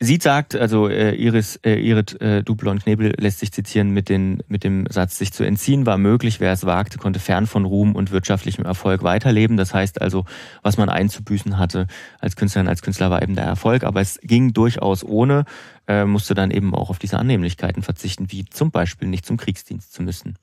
[0.00, 4.62] Sie sagt, also äh, Iris, äh, Irit äh, Dublon-Knebel lässt sich zitieren mit, den, mit
[4.62, 8.12] dem Satz, sich zu entziehen war möglich, wer es wagte, konnte fern von Ruhm und
[8.12, 9.56] wirtschaftlichem Erfolg weiterleben.
[9.56, 10.24] Das heißt also,
[10.62, 11.88] was man einzubüßen hatte
[12.20, 15.46] als Künstlerin, als Künstler war eben der Erfolg, aber es ging durchaus ohne,
[15.88, 19.92] äh, musste dann eben auch auf diese Annehmlichkeiten verzichten, wie zum Beispiel nicht zum Kriegsdienst
[19.92, 20.36] zu müssen.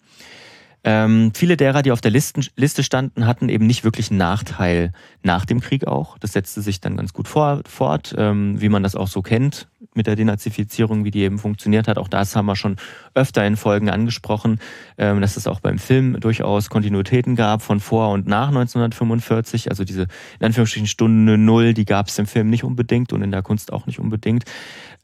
[0.87, 4.93] Ähm, viele derer, die auf der Listen, Liste standen, hatten eben nicht wirklich einen Nachteil
[5.23, 6.19] nach dem Krieg auch.
[6.19, 10.07] Das setzte sich dann ganz gut fort, ähm, wie man das auch so kennt mit
[10.07, 11.97] der Denazifizierung, wie die eben funktioniert hat.
[11.97, 12.77] Auch das haben wir schon
[13.13, 14.59] öfter in Folgen angesprochen,
[14.97, 19.69] ähm, dass es auch beim Film durchaus Kontinuitäten gab von vor und nach 1945.
[19.69, 20.07] Also diese
[20.39, 23.71] in Anführungsstrichen Stunde Null, die gab es im Film nicht unbedingt und in der Kunst
[23.73, 24.45] auch nicht unbedingt.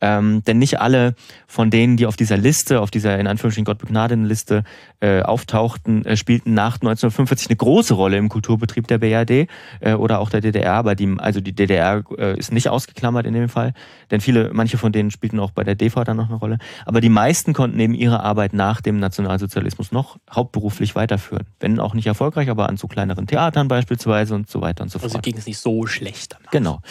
[0.02, 1.14] Ähm, denn nicht alle
[1.46, 4.64] von denen, die auf dieser Liste, auf dieser in Anführungsstrichen Gott begnadeten Liste
[5.00, 9.48] äh, auftauchten, äh, spielten nach 1945 eine große Rolle im Kulturbetrieb der BRD
[9.80, 10.74] äh, oder auch der DDR.
[10.74, 13.74] Aber die, also die DDR äh, ist nicht ausgeklammert in dem Fall,
[14.10, 16.58] denn viele, manche von denen spielten auch bei der DV dann noch eine Rolle.
[16.86, 21.46] Aber die meisten konnten eben ihre Arbeit nach dem Nationalsozialismus noch hauptberuflich weiterführen.
[21.60, 24.98] Wenn auch nicht erfolgreich, aber an so kleineren Theatern beispielsweise und so weiter und so
[24.98, 25.16] also fort.
[25.16, 26.34] Also ging es nicht so schlecht.
[26.34, 26.52] Danach.
[26.52, 26.82] Genau.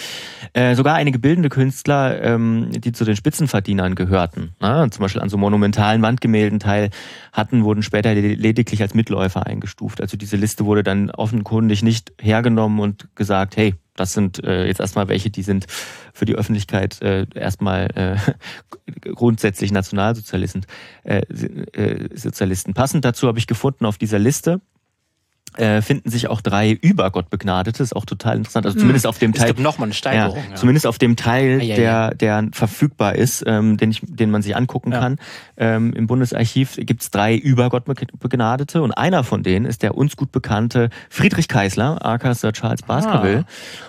[0.55, 4.89] Äh, sogar einige bildende Künstler, ähm, die zu den Spitzenverdienern gehörten, ne?
[4.91, 6.91] zum Beispiel an so monumentalen Wandgemälden teil
[7.33, 10.01] hatten, wurden später lediglich als Mitläufer eingestuft.
[10.01, 14.81] Also diese Liste wurde dann offenkundig nicht hergenommen und gesagt, hey, das sind äh, jetzt
[14.81, 15.67] erstmal welche, die sind
[16.13, 20.67] für die Öffentlichkeit äh, erstmal äh, grundsätzlich Nationalsozialisten.
[21.05, 21.21] Äh,
[21.73, 22.75] äh, Sozialisten.
[22.75, 24.61] Passend dazu habe ich gefunden auf dieser Liste
[25.57, 28.67] äh, finden sich auch drei Übergottbegnadete, ist auch total interessant.
[28.67, 29.49] Also zumindest auf dem Es Teil.
[29.49, 30.37] gibt nochmal eine Steigerung.
[30.37, 34.01] Ja, Ja, Zumindest auf dem Teil, Ah, ja, der, der verfügbar ist, ähm, den, ich,
[34.05, 35.19] den man sich angucken kann.
[35.57, 40.91] Ähm, Im Bundesarchiv gibt's drei Übergottbegnadete und einer von denen ist der uns gut bekannte
[41.09, 43.45] Friedrich Kaißler, aka Sir Charles Baskerville.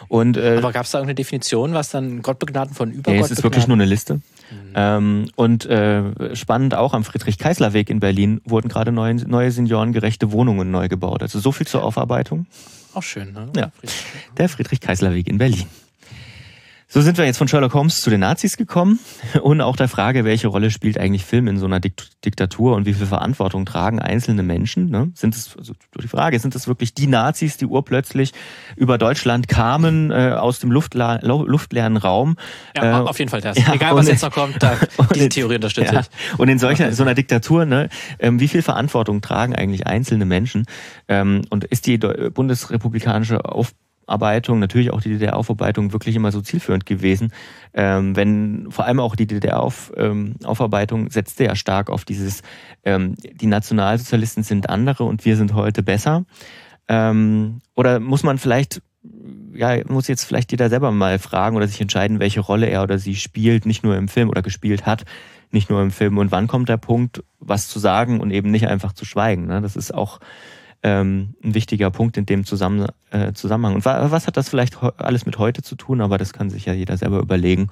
[0.07, 0.57] Und äh, Ah.
[0.57, 3.67] Aber gab es da irgendeine Definition, was dann Gottbegnaden von Nee, Übergott es ist wirklich
[3.67, 4.21] nur eine Liste.
[4.73, 10.71] Ähm, und äh, spannend auch am Friedrich-Keißler-Weg in Berlin wurden gerade neue, neue seniorengerechte Wohnungen
[10.71, 11.21] neu gebaut.
[11.21, 12.45] Also so viel zur Aufarbeitung.
[12.93, 13.49] Auch schön, ne?
[13.55, 13.71] Ja.
[14.37, 15.65] Der Friedrich-Keißler-Weg in Berlin.
[16.93, 18.99] So sind wir jetzt von Sherlock Holmes zu den Nazis gekommen
[19.41, 22.85] und auch der Frage, welche Rolle spielt eigentlich Film in so einer Dikt Diktatur und
[22.85, 24.89] wie viel Verantwortung tragen einzelne Menschen?
[24.89, 25.09] Ne?
[25.15, 28.33] Sind es also die Frage, sind es wirklich die Nazis, die urplötzlich
[28.75, 32.35] über Deutschland kamen äh, aus dem luftla luftleeren Raum?
[32.75, 33.57] Ja, Äh, auf jeden Fall das.
[33.65, 34.77] ja, Egal, was jetzt noch kommt, da,
[35.15, 36.01] diese Theorie unterstütze ja.
[36.01, 36.39] ich.
[36.39, 37.87] Und in solcher, so einer Diktatur, ne,
[38.19, 40.65] ähm, wie viel Verantwortung tragen eigentlich einzelne Menschen?
[41.07, 43.39] Ähm, und ist die bundesrepublikanische
[44.11, 47.31] Aufarbeitung, natürlich auch die DDR-Aufarbeitung, wirklich immer so zielführend gewesen?
[47.73, 52.41] Ähm, wenn vor allem auch die DDR-Aufarbeitung ähm, setzte ja stark auf dieses,
[52.83, 56.25] ähm, die Nationalsozialisten sind andere und wir sind heute besser.
[56.89, 58.81] Ähm, oder muss man vielleicht
[59.53, 62.99] ja, muss jetzt vielleicht jeder selber mal fragen oder sich entscheiden, welche Rolle er oder
[62.99, 65.05] sie spielt, nicht nur im Film oder gespielt hat,
[65.49, 66.17] nicht nur im Film.
[66.17, 69.47] Und wann kommt der Punkt, was zu sagen und eben nicht einfach zu schweigen.
[69.47, 69.61] Ne?
[69.61, 70.19] Das ist auch
[70.83, 73.75] ähm, ein wichtiger Punkt in dem Zusammen äh, Zusammenhang.
[73.75, 76.01] Und wa was hat das vielleicht alles mit heute zu tun?
[76.01, 77.69] Aber das kann sich ja jeder selber überlegen.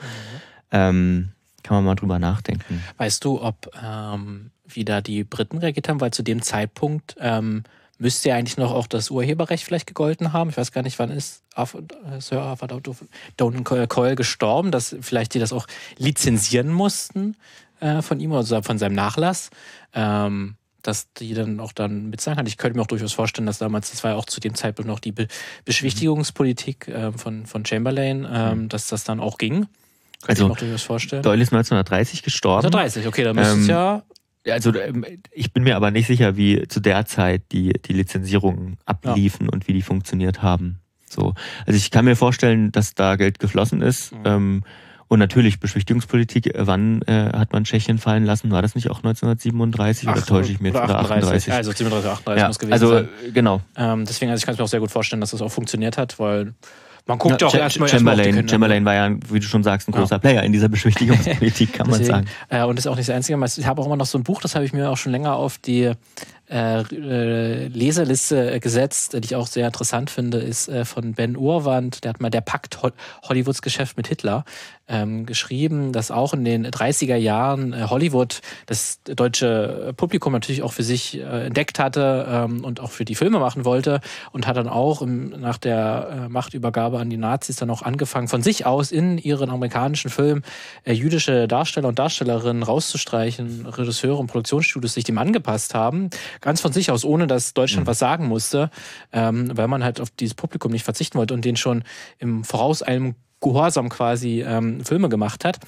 [0.71, 1.29] Ähm,
[1.63, 2.83] kann man mal drüber nachdenken.
[2.97, 7.63] Weißt du, ob ähm, wie da die Briten reagiert haben, weil zu dem Zeitpunkt ähm,
[7.97, 10.49] müsste ja eigentlich noch auch das Urheberrecht vielleicht gegolten haben.
[10.49, 12.81] Ich weiß gar nicht, wann ist äh, Sir Arthur
[13.37, 15.67] Donan Coyle gestorben, dass vielleicht die das auch
[15.97, 17.35] lizenzieren mussten
[17.81, 19.49] äh, von ihm oder von seinem Nachlass.
[19.93, 22.45] Ähm, dass die dann auch dann mitsagen kann.
[22.45, 24.87] Ich könnte mir auch durchaus vorstellen, dass damals, das war ja auch zu dem Zeitpunkt
[24.87, 25.27] noch die Be
[25.65, 29.67] Beschwichtigungspolitik äh, von, von Chamberlain, ähm, dass das dann auch ging.
[30.21, 31.23] Könnte Also, ich mir auch durchaus vorstellen.
[31.23, 32.65] Doyle ist 1930 gestorben.
[32.65, 34.03] Also 30, okay, dann müsste es Ähm, ja
[34.53, 38.77] Also ähm, ich bin mir aber nicht sicher, wie zu der Zeit die, die Lizenzierungen
[38.85, 40.79] abliefen und wie die funktioniert haben.
[41.07, 41.33] So.
[41.65, 44.11] Also ich kann mir vorstellen, dass da Geld geflossen ist.
[44.11, 44.21] Mhm.
[44.25, 44.63] Ähm,
[45.09, 48.49] und natürlich Beschwichtigungspolitik, äh, wann äh, hat man Tschechien fallen lassen?
[48.51, 50.81] War das nicht auch 1937 oder Ach, täusche ich mich jetzt?
[50.83, 51.51] oder Oder 38?
[51.53, 53.09] Also 37, 38 ja, muss gewesen also sein.
[53.27, 53.61] äh, genau.
[53.75, 55.97] Ähm, deswegen, also ich kann es mir auch sehr gut vorstellen, dass das auch funktioniert
[55.97, 56.53] hat, weil
[57.07, 58.49] man guckt ja auch Ch- erstmal erstmal auf die Chamberlain.
[58.49, 59.99] Chamberlain war ja, wie du schon sagst, ein Ja.
[59.99, 62.27] großer Player in dieser Beschwichtigungspolitik, kann man sagen.
[62.49, 63.43] Äh, und das ist auch nicht das Einzige.
[63.57, 65.33] Ich habe auch immer noch so ein Buch, das habe ich mir auch schon länger
[65.35, 65.91] auf die
[66.49, 71.37] äh, äh, Leserliste äh, gesetzt, die ich auch sehr interessant finde, ist äh, von Ben
[71.37, 72.03] Urwand.
[72.03, 72.91] Der hat mal Der Pakt Hol
[73.27, 74.45] Hollywoods Geschäft mit Hitler
[74.89, 80.73] ähm, geschrieben, dass auch in den 30er Jahren äh, Hollywood das deutsche Publikum natürlich auch
[80.73, 84.57] für sich äh, entdeckt hatte ähm, und auch für die Filme machen wollte und hat
[84.57, 88.65] dann auch im, nach der äh, Machtübergabe an die Nazis dann auch angefangen, von sich
[88.65, 90.43] aus in ihren amerikanischen Filmen
[90.83, 96.09] äh, jüdische Darsteller und Darstellerinnen rauszustreichen, Regisseure und Produktionsstudios sich dem angepasst haben,
[96.41, 98.69] ganz von sich aus, ohne dass Deutschland was sagen musste,
[99.11, 101.83] ähm, weil man halt auf dieses Publikum nicht verzichten wollte und den schon
[102.17, 105.59] im Voraus einem Gehorsam quasi ähm, Filme gemacht hat.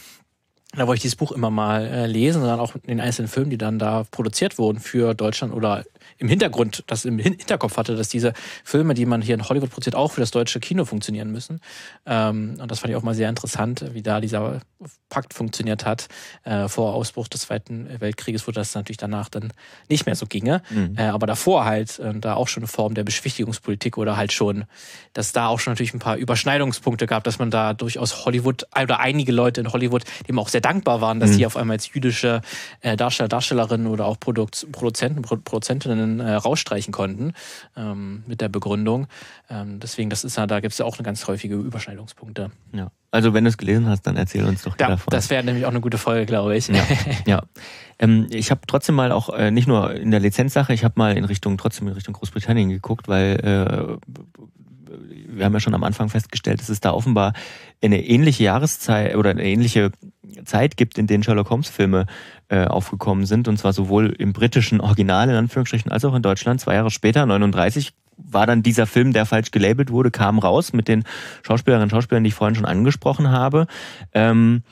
[0.73, 3.27] Da wollte ich dieses Buch immer mal äh, lesen und dann auch in den einzelnen
[3.27, 5.84] Filmen, die dann da produziert wurden für Deutschland oder
[6.17, 9.69] im Hintergrund, das im Hin Hinterkopf hatte, dass diese Filme, die man hier in Hollywood
[9.69, 11.60] produziert, auch für das deutsche Kino funktionieren müssen.
[12.05, 14.62] Ähm, und das fand ich auch mal sehr interessant, wie da dieser
[15.10, 16.07] Pakt funktioniert hat.
[16.43, 19.51] Äh, vor Ausbruch des Zweiten Weltkrieges, wo das natürlich danach dann
[19.89, 20.62] nicht mehr so ginge.
[20.69, 20.95] Mhm.
[20.97, 24.65] Äh, aber davor halt äh, da auch schon eine Form der Beschwichtigungspolitik oder halt schon,
[25.13, 28.99] dass da auch schon natürlich ein paar Überschneidungspunkte gab, dass man da durchaus Hollywood oder
[28.99, 31.36] einige Leute in Hollywood, die auch sehr dankbar waren, dass Mhm.
[31.36, 32.41] sie auf einmal als jüdische
[32.82, 37.34] äh, Darsteller, Darstellerinnen oder auch Produkt, Produzenten, Pro Produzentinnen äh, rausstreichen konnten
[37.76, 39.08] ähm, mit der Begründung.
[39.50, 42.52] Ähm, deswegen, das ist ja, da gibt es ja auch eine ganz häufige Überschneidungspunkte.
[42.74, 42.91] Ja.
[43.13, 45.12] Also wenn du es gelesen hast, dann erzähl uns doch Ja, davon.
[45.12, 46.67] das wäre nämlich auch eine gute Folge, glaube ich.
[46.69, 46.84] Ja,
[47.26, 47.41] ja.
[48.00, 51.17] Ähm, ich habe trotzdem mal auch äh, nicht nur in der Lizenzsache, ich habe mal
[51.17, 53.97] in Richtung trotzdem in Richtung Großbritannien geguckt, weil äh,
[55.27, 57.34] wir haben ja schon am Anfang festgestellt, dass es da offenbar
[57.82, 59.91] eine ähnliche Jahreszeit oder eine ähnliche
[60.45, 62.06] Zeit gibt, in denen Sherlock Holmes Filme
[62.49, 66.62] äh, aufgekommen sind und zwar sowohl im britischen Original in Anführungsstrichen als auch in Deutschland.
[66.62, 70.88] Zwei Jahre später, 39, war dann dieser Film, der falsch gelabelt wurde, kam raus mit
[70.88, 71.04] den
[71.43, 73.67] Schauspielerinnen und Schauspielern, die ich vorhin schon angesprochen habe.
[74.13, 74.63] Ähm,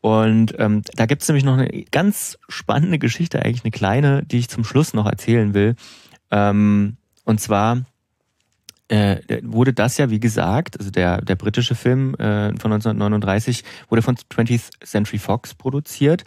[0.00, 4.48] und ähm, da gibt's nämlich noch eine ganz spannende Geschichte, eigentlich eine kleine, die ich
[4.48, 5.74] zum Schluss noch erzählen will.
[6.30, 7.82] Ähm, und zwar
[8.88, 14.02] äh, wurde das ja, wie gesagt, also der, der britische Film äh, von 1939 wurde
[14.02, 16.24] von 20th Century Fox produziert.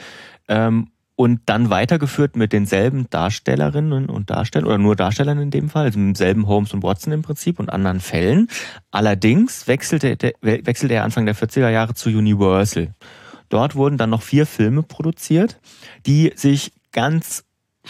[0.48, 5.84] Ähm, und dann weitergeführt mit denselben Darstellerinnen und Darstellern oder nur Darstellern in dem Fall,
[5.84, 8.48] also mit demselben Holmes und Watson im Prinzip und anderen Fällen.
[8.90, 12.94] Allerdings wechselte, wechselte er Anfang der 40er Jahre zu Universal.
[13.50, 15.60] Dort wurden dann noch vier Filme produziert,
[16.06, 17.44] die sich ganz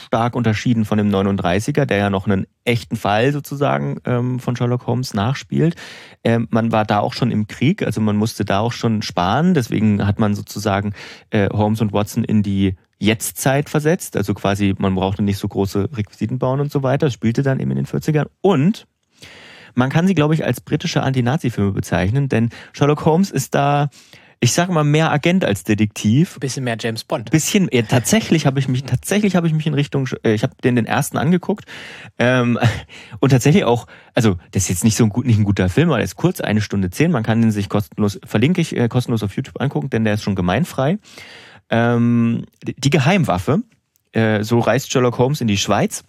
[0.06, 4.88] stark unterschieden von dem 39er, der ja noch einen echten Fall sozusagen ähm, von Sherlock
[4.88, 5.76] Holmes nachspielt.
[6.24, 9.54] Ähm, man war da auch schon im Krieg, also man musste da auch schon sparen.
[9.54, 10.94] Deswegen hat man sozusagen
[11.30, 14.18] äh, Holmes und Watson in die Jetztzeit versetzt.
[14.18, 17.08] Also quasi, man brauchte nicht so große Requisiten bauen und so weiter.
[17.08, 18.28] Das spielte dann eben in den 40ern.
[18.42, 18.86] Und
[19.76, 23.90] man kann sie, glaube ich, als britische Anti-Nazi-Filme bezeichnen, denn Sherlock Holmes ist da
[24.41, 26.39] ich sage mal mehr Agent als Detektiv.
[26.39, 27.30] Bisschen mehr James Bond.
[27.30, 30.54] Bisschen, ja, tatsächlich habe ich mich, tatsächlich habe ich mich in Richtung, äh, ich habe
[30.63, 31.65] den den ersten angeguckt
[32.17, 32.58] ähm,
[33.19, 35.89] und tatsächlich auch, also das ist jetzt nicht so ein gut, nicht ein guter Film,
[35.89, 37.12] aber der ist kurz, eine Stunde zehn.
[37.12, 40.23] Man kann den sich kostenlos, verlinke ich äh, kostenlos auf YouTube angucken, denn der ist
[40.23, 40.99] schon gemeinfrei.
[41.69, 43.63] Ähm, die Geheimwaffe,
[44.13, 46.04] äh, so reist Sherlock Holmes in die Schweiz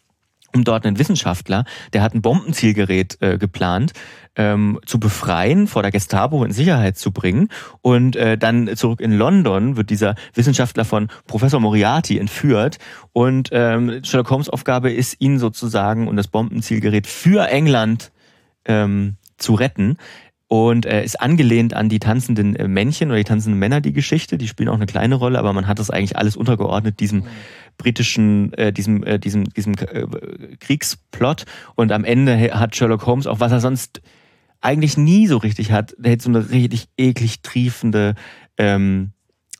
[0.54, 3.92] um dort einen Wissenschaftler, der hat ein Bombenzielgerät äh, geplant,
[4.36, 7.48] ähm, zu befreien, vor der Gestapo in Sicherheit zu bringen.
[7.82, 12.78] Und äh, dann zurück in London wird dieser Wissenschaftler von Professor Moriarty entführt.
[13.12, 18.12] Und ähm, Sherlock Holmes Aufgabe ist, ihn sozusagen und das Bombenzielgerät für England
[18.64, 19.96] ähm, zu retten.
[20.46, 24.36] Und äh, ist angelehnt an die tanzenden äh, Männchen oder die tanzenden Männer, die Geschichte.
[24.36, 27.28] Die spielen auch eine kleine Rolle, aber man hat das eigentlich alles untergeordnet, diesem mhm
[27.80, 30.06] britischen, äh, diesem, äh, diesem, diesem äh,
[30.60, 31.46] Kriegsplot.
[31.76, 34.02] Und am Ende hat Sherlock Holmes, auch was er sonst
[34.60, 38.14] eigentlich nie so richtig hat, der hat so eine richtig eklig triefende,
[38.58, 39.12] ähm,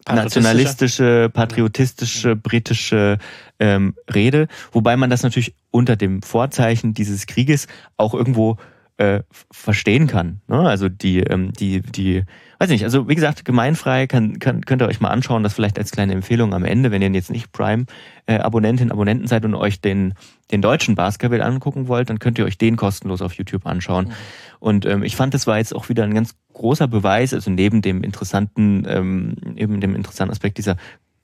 [0.07, 3.17] nationalistische, patriotistische, britische
[3.59, 8.59] ähm, Rede, wobei man das natürlich unter dem Vorzeichen dieses Krieges auch irgendwo
[8.99, 10.43] äh, verstehen kann.
[10.47, 10.61] Ne?
[10.61, 12.25] Also die, ähm, die, die,
[12.61, 15.79] weiß nicht, also wie gesagt, gemeinfrei kann, kann, könnt ihr euch mal anschauen, das vielleicht
[15.79, 19.81] als kleine Empfehlung am Ende, wenn ihr jetzt nicht Prime-Abonnentin, äh, Abonnenten seid und euch
[19.81, 20.13] den,
[20.51, 24.09] den deutschen Basketball angucken wollt, dann könnt ihr euch den kostenlos auf YouTube anschauen.
[24.09, 24.13] Mhm.
[24.59, 27.81] Und ähm, ich fand, das war jetzt auch wieder ein ganz großer Beweis, also neben
[27.81, 30.77] dem interessanten, ähm, eben dem interessanten Aspekt dieser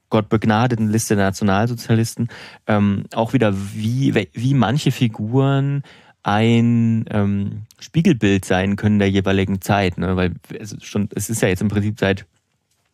[0.09, 2.29] Gott begnadeten Liste der Nationalsozialisten,
[2.67, 5.83] ähm, auch wieder, wie, wie manche Figuren
[6.27, 10.17] ein ähm, Spiegelbild sein können der jeweiligen Zeit, ne?
[10.17, 12.27] weil es, schon, es ist ja jetzt im Prinzip seit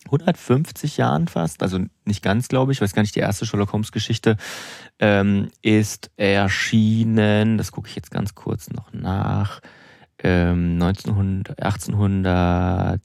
[0.04, 3.90] 150 Jahren fast, also nicht ganz, glaube ich, weiß gar nicht, die erste Sherlock Holmes
[3.90, 4.36] Geschichte
[4.98, 9.60] ähm, ist erschienen, das gucke ich jetzt ganz kurz noch nach,
[10.18, 13.00] ähm, 1900, 1800,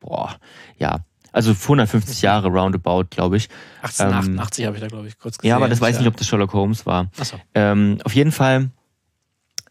[0.00, 0.36] boah,
[0.78, 1.00] ja,
[1.32, 3.50] also 150 Jahre roundabout, glaube ich.
[3.82, 5.50] 1888 ähm, habe ich da, glaube ich, kurz gesehen.
[5.50, 7.10] Ja, aber das weiß ich nicht, ob das Sherlock Holmes war.
[7.20, 7.36] Ach so.
[7.54, 8.70] Ähm, auf jeden Fall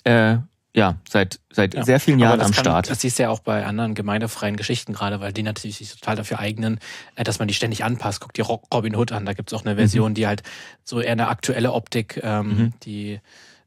[0.03, 0.37] äh,
[0.75, 1.83] ja, seit, seit ja.
[1.83, 2.89] sehr vielen Jahren am kann, Start.
[2.89, 6.15] Das siehst du ja auch bei anderen gemeindefreien Geschichten gerade, weil die natürlich sich total
[6.15, 6.79] dafür eignen,
[7.15, 8.21] äh, dass man die ständig anpasst.
[8.21, 10.15] Guck dir Robin Hood an, da gibt's auch eine Version, mhm.
[10.15, 10.43] die halt
[10.83, 12.73] so eher eine aktuelle Optik, ähm, mhm.
[12.83, 13.19] die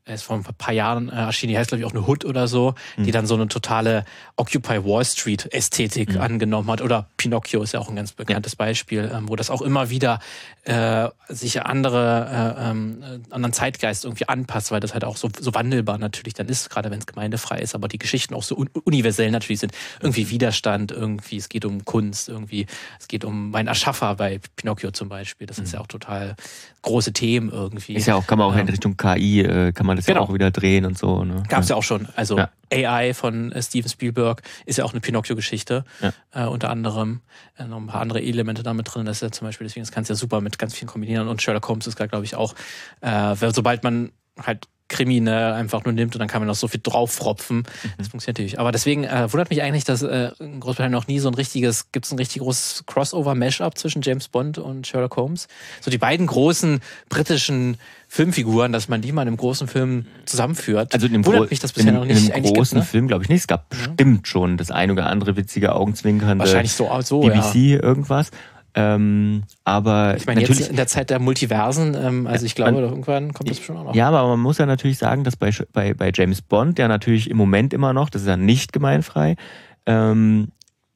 [0.04, 2.24] er ist vor ein paar Jahren äh, erschienen, die heißt glaube ich auch eine Hood
[2.24, 3.04] oder so, mhm.
[3.04, 4.04] die dann so eine totale
[4.36, 6.20] Occupy Wall Street Ästhetik mhm.
[6.20, 6.80] angenommen hat.
[6.80, 8.56] Oder Pinocchio ist ja auch ein ganz bekanntes ja.
[8.58, 10.18] Beispiel, ähm, wo das auch immer wieder
[10.64, 15.54] äh, sich andere äh, ähm, anderen Zeitgeist irgendwie anpasst, weil das halt auch so, so
[15.54, 18.70] wandelbar natürlich dann ist, gerade wenn es gemeindefrei ist, aber die Geschichten auch so un
[18.84, 19.72] universell natürlich sind.
[20.00, 22.66] Irgendwie Widerstand, irgendwie es geht um Kunst, irgendwie
[22.98, 25.46] es geht um mein Erschaffer bei Pinocchio zum Beispiel.
[25.46, 25.64] Das mhm.
[25.64, 26.34] ist ja auch total
[26.82, 27.94] große Themen irgendwie.
[27.94, 30.20] Ist ja auch, kann man auch ähm, in Richtung KI, äh, kann man das genau.
[30.20, 31.24] ja auch wieder drehen und so.
[31.24, 31.42] Ne?
[31.48, 31.74] Gab es ja.
[31.74, 31.78] ja.
[31.78, 32.08] auch schon.
[32.16, 32.50] Also ja.
[32.70, 35.84] AI von äh, Steven Spielberg ist ja auch eine Pinocchio-Geschichte.
[36.00, 36.12] Ja.
[36.32, 37.20] Äh, unter anderem
[37.56, 39.04] äh, noch ein paar andere Elemente damit drin.
[39.04, 41.28] Das ist ja zum Beispiel, deswegen das kannst du ja super mit ganz vielen kombinieren.
[41.28, 42.54] Und Sherlock Holmes ist, glaube ich, auch,
[43.00, 46.80] äh, sobald man halt Krimi einfach nur nimmt und dann kann man noch so viel
[46.82, 47.58] drauffropfen.
[47.58, 47.64] Mhm.
[47.98, 48.60] Das funktioniert natürlich.
[48.60, 51.90] Aber deswegen äh, wundert mich eigentlich, dass äh, in Großbritannien noch nie so ein richtiges,
[51.90, 55.48] gibt es ein richtig großes Crossover-Mashup zwischen James Bond und Sherlock Holmes.
[55.80, 57.78] So die beiden großen britischen
[58.12, 60.92] Filmfiguren, dass man die mal in einem großen Film zusammenführt.
[60.92, 62.26] Also in dem wundert mich das bisher in, noch nicht.
[62.26, 62.90] In einem großen gibt, ne?
[62.90, 63.40] Film glaube ich nicht.
[63.40, 63.88] Es gab ja.
[63.88, 67.82] bestimmt schon das ein oder andere witzige Augenzwinkernde Wahrscheinlich so, so BBC ja.
[67.82, 68.30] irgendwas.
[68.74, 72.72] Ähm, aber ich meine, natürlich jetzt in der Zeit der Multiversen, ähm, also ich glaube,
[72.72, 73.94] man, irgendwann kommt das schon auch noch.
[73.94, 77.28] Ja, aber man muss ja natürlich sagen, dass bei, bei, bei James Bond, der natürlich
[77.28, 79.36] im Moment immer noch, das ist ja nicht gemeinfrei,
[79.84, 80.52] ähm,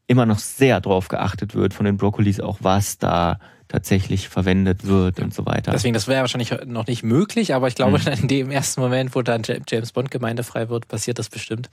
[0.07, 5.19] immer noch sehr drauf geachtet wird von den Brokkolis, auch was da tatsächlich verwendet wird
[5.19, 5.73] und so weiter.
[5.73, 8.07] Deswegen, das wäre wahrscheinlich noch nicht möglich, aber ich glaube, mhm.
[8.23, 11.69] in dem ersten Moment, wo dann James Bond gemeindefrei wird, passiert das bestimmt.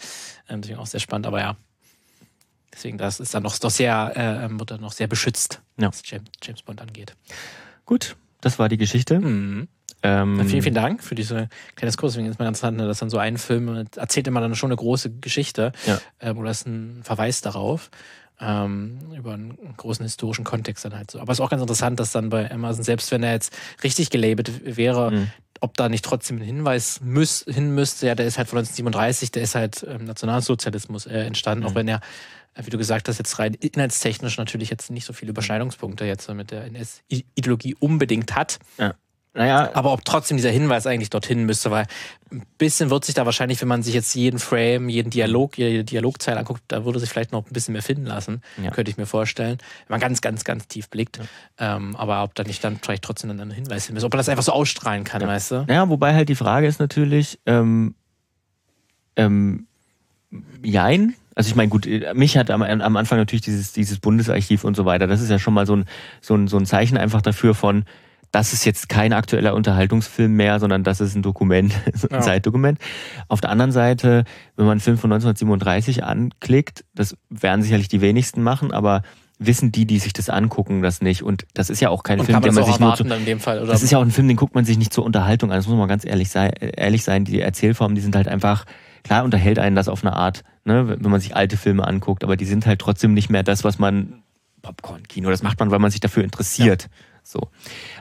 [0.49, 1.55] Ähm, deswegen auch sehr spannend, aber ja,
[2.73, 5.87] Deswegen, das ist dann noch, noch sehr, äh, ähm, wird dann noch sehr beschützt, ja.
[5.87, 7.15] was James, James, Bond angeht.
[7.85, 9.19] Gut, das war die Geschichte.
[9.19, 9.67] Mhm.
[10.05, 12.13] Ähm, vielen, vielen Dank für diese kleine Kurs.
[12.13, 14.69] Deswegen ist mir ganz interessant, ne, dass dann so ein Film erzählt immer dann schon
[14.69, 15.99] eine große Geschichte ja.
[16.19, 17.89] äh, oder ist ein Verweis darauf.
[18.39, 21.19] ähm, über einen großen historischen Kontext dann halt so.
[21.19, 24.09] Aber es ist auch ganz interessant, dass dann bei Amazon, selbst wenn er jetzt richtig
[24.09, 25.31] gelabelt wäre, mhm.
[25.61, 29.31] ob da nicht trotzdem ein Hinweis müß, hin müsste, ja, der ist halt von 1937,
[29.31, 31.69] der ist halt im Nationalsozialismus äh, entstanden, mhm.
[31.69, 32.01] auch wenn er
[32.55, 36.51] wie du gesagt hast, jetzt rein inhaltstechnisch natürlich jetzt nicht so viele Überschneidungspunkte jetzt mit
[36.51, 38.59] der NS-Ideologie unbedingt hat.
[38.77, 38.93] Ja.
[39.35, 39.71] Naja.
[39.73, 41.87] Aber ob trotzdem dieser Hinweis eigentlich dorthin müsste, weil
[42.31, 45.83] ein bisschen wird sich da wahrscheinlich, wenn man sich jetzt jeden Frame, jeden Dialog, jede
[45.83, 48.69] Dialogzeile anguckt, da würde sich vielleicht noch ein bisschen mehr finden lassen, ja.
[48.69, 49.57] könnte ich mir vorstellen.
[49.87, 51.17] Wenn man ganz, ganz, ganz tief blickt.
[51.17, 51.77] Ja.
[51.77, 54.29] Ähm, aber ob da nicht dann vielleicht trotzdem ein Hinweis hin müsste, ob man das
[54.29, 55.27] einfach so ausstrahlen kann, ja.
[55.27, 55.65] weißt du?
[55.67, 57.95] Ja, wobei halt die Frage ist natürlich, ähm,
[59.15, 59.65] ähm,
[60.63, 64.75] jein, also ich meine, gut, mich hat am, am Anfang natürlich dieses, dieses Bundesarchiv und
[64.75, 65.85] so weiter, das ist ja schon mal so ein,
[66.21, 67.85] so ein, so ein Zeichen einfach dafür von,
[68.31, 72.21] das ist jetzt kein aktueller Unterhaltungsfilm mehr, sondern das ist ein Dokument, ein ja.
[72.21, 72.79] Zeitdokument.
[73.27, 74.23] Auf der anderen Seite,
[74.55, 79.03] wenn man einen Film von 1937 anklickt, das werden sicherlich die wenigsten machen, aber
[79.39, 81.21] wissen die, die sich das angucken, das nicht.
[81.21, 83.03] Und das ist ja auch kein und Film, den man sich nur zu,
[83.39, 85.57] Fall, Das ist ja auch ein Film, den guckt man sich nicht zur Unterhaltung an.
[85.57, 87.25] Das muss man ganz ehrlich sein, ehrlich sein.
[87.25, 88.65] Die Erzählformen, die sind halt einfach
[89.03, 92.37] klar unterhält einen das auf eine Art, ne, wenn man sich alte Filme anguckt, aber
[92.37, 94.23] die sind halt trotzdem nicht mehr das, was man
[94.61, 96.83] Popcorn-Kino, das macht man, weil man sich dafür interessiert.
[96.83, 96.89] Ja.
[97.23, 97.49] So.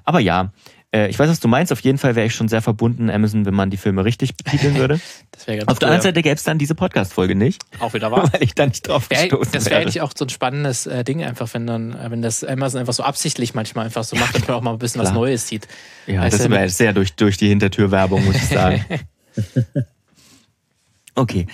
[0.04, 0.52] Aber ja,
[0.94, 1.72] äh, ich weiß, was du meinst.
[1.72, 4.76] Auf jeden Fall wäre ich schon sehr verbunden, Amazon, wenn man die Filme richtig betiteln
[4.76, 4.94] würde.
[5.34, 7.62] Auf cool, der anderen Seite gäbe es dann diese Podcast-Folge nicht.
[7.78, 8.30] Auch wieder wahr.
[8.32, 11.02] Weil ich da nicht drauf wär, gestoßen Das wäre eigentlich auch so ein spannendes äh,
[11.02, 14.34] Ding, einfach, wenn dann, äh, wenn das Amazon einfach so absichtlich manchmal einfach so macht,
[14.34, 15.66] dass man auch mal ein bisschen was Neues sieht.
[16.06, 18.84] Ja, weißt das wäre sehr durch, durch die Hintertürwerbung, muss ich sagen.
[21.16, 21.46] Okay.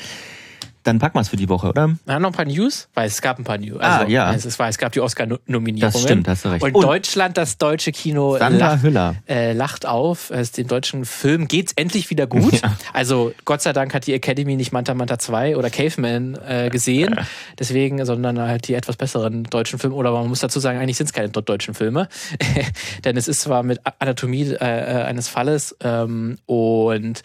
[0.88, 1.94] Dann packen wir es für die Woche, oder?
[2.06, 3.78] Ja, noch ein paar News, weil es gab ein paar News.
[3.78, 4.32] Ah, also, ah, ja.
[4.32, 5.92] Es, war, es gab die Oscar-Nominierungen.
[5.92, 6.62] Das stimmt, hast du recht.
[6.62, 9.14] Und, Und Deutschland, das deutsche Kino Sandra lacht, Hüller.
[9.28, 10.30] Äh, lacht auf.
[10.30, 12.62] Es, den deutschen Film geht's endlich wieder gut.
[12.62, 12.74] Ja.
[12.94, 17.16] Also Gott sei Dank hat die Academy nicht Manta Manta 2 oder Caveman äh, gesehen.
[17.58, 19.94] Deswegen, sondern halt die etwas besseren deutschen Filme.
[19.94, 22.08] Oder man muss dazu sagen, eigentlich sind es keine deutschen Filme.
[23.04, 27.22] Denn es ist zwar mit Anatomie äh, äh, eines Falles ähm, und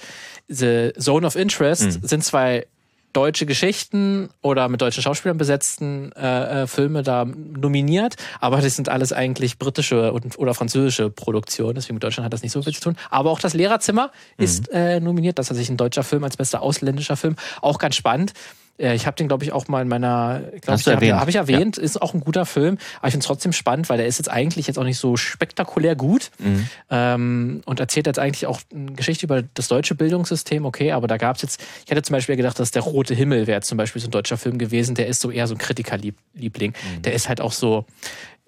[0.49, 2.07] The Zone of Interest mhm.
[2.07, 2.65] sind zwei
[3.13, 8.89] deutsche Geschichten oder mit deutschen Schauspielern besetzten äh, äh, Filme da nominiert, aber das sind
[8.89, 12.73] alles eigentlich britische und, oder französische Produktionen, deswegen mit Deutschland hat das nicht so viel
[12.73, 12.97] zu tun.
[13.09, 14.43] Aber auch das Lehrerzimmer mhm.
[14.43, 17.95] ist äh, nominiert, das ist tatsächlich ein deutscher Film als bester ausländischer Film, auch ganz
[17.95, 18.33] spannend.
[18.77, 21.35] Äh, ich habe den, glaube ich, auch mal in meiner, glaube ich, habe hab ich
[21.35, 21.83] erwähnt, ja.
[21.83, 24.29] ist auch ein guter Film, aber ich finde es trotzdem spannend, weil der ist jetzt
[24.29, 26.67] eigentlich jetzt auch nicht so spektakulär gut mhm.
[26.89, 31.17] ähm, und erzählt jetzt eigentlich auch eine Geschichte über das deutsche Bildungssystem, okay, aber da
[31.17, 34.01] gab es jetzt, ich hätte zum Beispiel gedacht, dass der Rote Himmel wäre zum Beispiel
[34.01, 36.71] so ein deutscher Film gewesen, der ist so eher so ein Kritikerliebling.
[36.71, 37.01] Mhm.
[37.03, 37.85] Der ist halt auch so,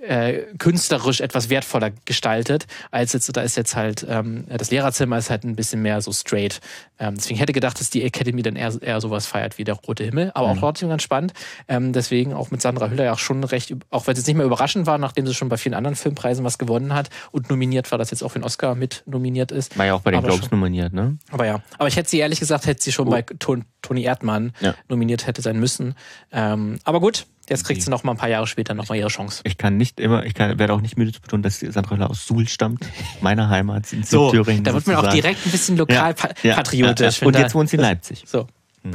[0.07, 5.29] äh, künstlerisch etwas wertvoller gestaltet, als jetzt, da ist jetzt halt, ähm, das Lehrerzimmer ist
[5.29, 6.61] halt ein bisschen mehr so straight.
[6.99, 10.03] Ähm, deswegen hätte gedacht, dass die Academy dann eher, eher sowas feiert wie der Rote
[10.03, 10.53] Himmel, aber mhm.
[10.53, 11.33] auch trotzdem ganz spannend.
[11.67, 14.37] Ähm, deswegen auch mit Sandra Hüller ja auch schon recht, auch wenn es jetzt nicht
[14.37, 17.91] mehr überraschend war, nachdem sie schon bei vielen anderen Filmpreisen was gewonnen hat und nominiert
[17.91, 19.77] war, dass jetzt auch für den Oscar mit nominiert ist.
[19.77, 21.17] War ja auch bei den aber Globes schon, nominiert, ne?
[21.31, 23.11] Aber ja, aber ich hätte sie ehrlich gesagt, hätte sie schon oh.
[23.11, 24.73] bei Toni Erdmann ja.
[24.87, 25.95] nominiert hätte sein müssen.
[26.31, 29.09] Ähm, aber gut, Jetzt kriegt sie noch mal ein paar Jahre später noch mal ihre
[29.09, 29.41] Chance.
[29.43, 32.09] Ich kann nicht immer, ich kann, werde auch nicht müde zu betonen, dass Sandra Hüller
[32.09, 32.85] aus Suhl stammt,
[33.21, 34.63] meiner Heimat in so, Thüringen.
[34.63, 37.19] Da wird man auch direkt ein bisschen lokalpatriotisch.
[37.19, 38.23] Ja, ja, Und jetzt wohnt sie in Leipzig.
[38.25, 38.47] So.
[38.83, 38.93] Mhm.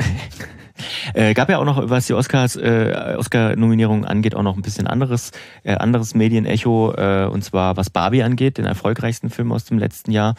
[1.14, 4.86] Äh, gab ja auch noch, was die Oscars, äh, Oscar-Nominierungen angeht, auch noch ein bisschen
[4.86, 5.30] anderes,
[5.62, 10.10] äh, anderes Medienecho, äh, und zwar was Barbie angeht, den erfolgreichsten Film aus dem letzten
[10.12, 10.34] Jahr.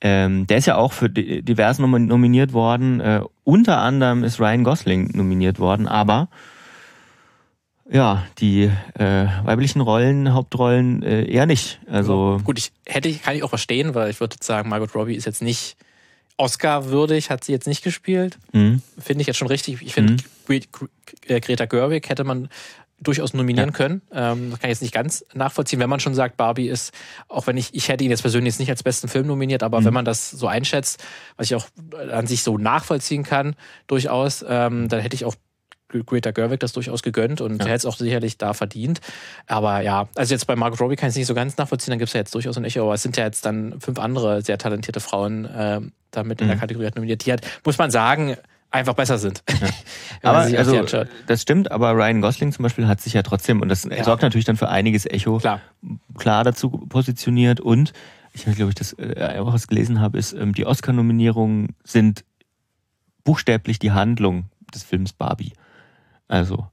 [0.00, 3.00] Ähm, der ist ja auch für diversen nominiert worden.
[3.00, 6.28] Äh, unter anderem ist Ryan Gosling nominiert worden, aber
[7.90, 11.80] ja, die äh, weiblichen Rollen, Hauptrollen äh, eher nicht.
[11.88, 15.24] Also gut, ich hätte, kann ich auch verstehen, weil ich würde sagen, Margot Robbie ist
[15.24, 15.76] jetzt nicht
[16.36, 18.38] Oscar-würdig, hat sie jetzt nicht gespielt.
[18.52, 18.82] Mhm.
[18.98, 19.80] Finde ich jetzt schon richtig.
[19.82, 20.14] Ich finde,
[20.48, 20.60] mhm.
[21.26, 22.48] Äh, Greta Gerwig hätte man
[23.00, 23.74] durchaus nominieren ja.
[23.74, 24.02] können.
[24.12, 26.92] Ähm, das kann ich jetzt nicht ganz nachvollziehen, wenn man schon sagt, Barbie ist,
[27.28, 29.80] auch wenn ich, ich hätte ihn jetzt persönlich jetzt nicht als besten Film nominiert, aber
[29.80, 29.86] mhm.
[29.86, 31.02] wenn man das so einschätzt,
[31.36, 31.66] was ich auch
[32.10, 33.54] an sich so nachvollziehen kann,
[33.86, 35.34] durchaus, ähm, dann hätte ich auch
[36.04, 37.66] Greta Gerwig das durchaus gegönnt und ja.
[37.66, 39.00] hätte es auch sicherlich da verdient.
[39.46, 41.98] Aber ja, also jetzt bei Margot Robbie kann ich es nicht so ganz nachvollziehen, dann
[41.98, 44.42] gibt es ja jetzt durchaus ein Echo, aber es sind ja jetzt dann fünf andere
[44.42, 45.80] sehr talentierte Frauen äh,
[46.10, 46.60] damit in der mhm.
[46.60, 48.36] Kategorie nominiert, die halt, muss man sagen,
[48.70, 49.42] einfach besser sind.
[49.60, 49.68] Ja.
[50.30, 53.84] aber also, das stimmt, aber Ryan Gosling zum Beispiel hat sich ja trotzdem, und das
[53.84, 54.04] ja.
[54.04, 55.60] sorgt natürlich dann für einiges Echo, klar,
[56.16, 57.92] klar dazu positioniert und
[58.32, 62.24] ich glaube, ich das äh, auch was gelesen habe, ist, ähm, die Oscar-Nominierungen sind
[63.24, 64.44] buchstäblich die Handlung
[64.74, 65.52] des Films Barbie.
[66.28, 66.66] Also.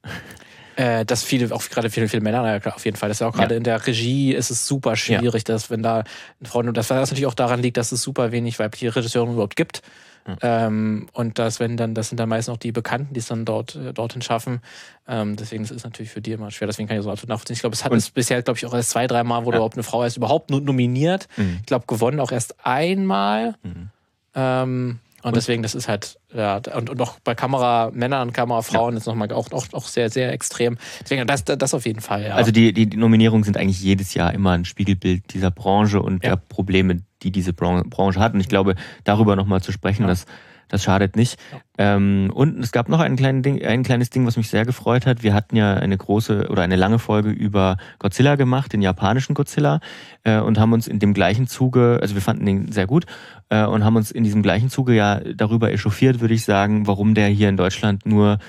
[0.76, 3.10] Äh, dass viele, auch gerade viele, viele Männer, ja, auf jeden Fall.
[3.10, 3.58] Das ist ja auch gerade ja.
[3.58, 5.54] in der Regie ist es super schwierig, ja.
[5.54, 8.58] dass wenn da eine Frau, das was natürlich auch daran liegt, dass es super wenig
[8.58, 9.84] weibliche Regisseure überhaupt gibt.
[10.26, 10.38] Mhm.
[10.42, 13.46] Ähm, und das, wenn dann, das sind dann meist noch die Bekannten, die es dann
[13.46, 14.62] dort äh, dorthin schaffen.
[15.08, 16.68] Ähm, deswegen das ist natürlich für die immer schwer.
[16.68, 17.56] Deswegen kann ich so absolut nachvollziehen.
[17.56, 19.58] Ich glaube, es hat es bisher, glaube ich, auch erst zwei, drei Mal, wo ja.
[19.58, 21.28] überhaupt eine Frau erst überhaupt nominiert.
[21.36, 21.58] Mhm.
[21.60, 23.56] Ich glaube, gewonnen auch erst einmal.
[23.64, 23.90] Mhm.
[24.34, 28.98] Ähm, und, deswegen, das ist halt, ja, und, und auch bei Kameramännern und Kamerafrauen ja.
[29.00, 30.78] ist nochmal auch, auch, auch sehr, sehr extrem.
[31.02, 32.36] Deswegen, das, das auf jeden Fall, ja.
[32.36, 36.32] Also die, die Nominierungen sind eigentlich jedes Jahr immer ein Spiegelbild dieser Branche und ja.
[36.32, 38.34] der Probleme, die diese Branche hat.
[38.34, 40.10] Und ich glaube, darüber nochmal zu sprechen, ja.
[40.10, 40.26] dass
[40.74, 41.40] das schadet nicht.
[41.52, 41.96] Ja.
[41.96, 45.06] Ähm, und es gab noch ein, kleines Ding, ein kleines Ding, was mich sehr gefreut
[45.06, 45.22] hat.
[45.22, 49.82] Wir hatten ja eine große oder eine lange Folge über Godzilla gemacht, den japanischen Godzilla,
[50.24, 53.06] äh, und haben uns in dem gleichen Zuge, also wir fanden den sehr gut,
[53.50, 57.14] äh, und haben uns in diesem gleichen Zuge ja darüber echauffiert, würde ich sagen, warum
[57.14, 58.40] der hier in Deutschland nur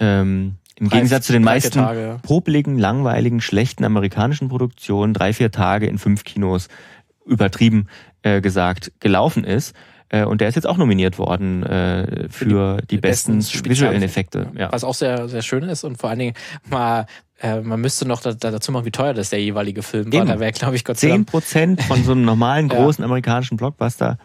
[0.00, 2.20] ähm, im drei, Gegensatz zu den meisten Tage.
[2.22, 6.68] popligen, langweiligen, schlechten amerikanischen Produktionen drei, vier Tage in fünf Kinos
[7.26, 7.88] übertrieben
[8.22, 9.74] äh, gesagt gelaufen ist.
[10.08, 14.02] Äh, und der ist jetzt auch nominiert worden äh, für die, die besten, besten visuellen
[14.02, 14.50] Effekte.
[14.56, 14.72] Ja.
[14.72, 16.34] Was auch sehr, sehr schön ist und vor allen Dingen
[16.68, 17.06] mal
[17.40, 20.24] äh, man müsste noch da, dazu machen, wie teuer das der jeweilige Film war.
[20.24, 21.28] Da wäre, glaube ich, Gott sei Dank.
[21.30, 24.18] 10% von so einem normalen, großen amerikanischen Blockbuster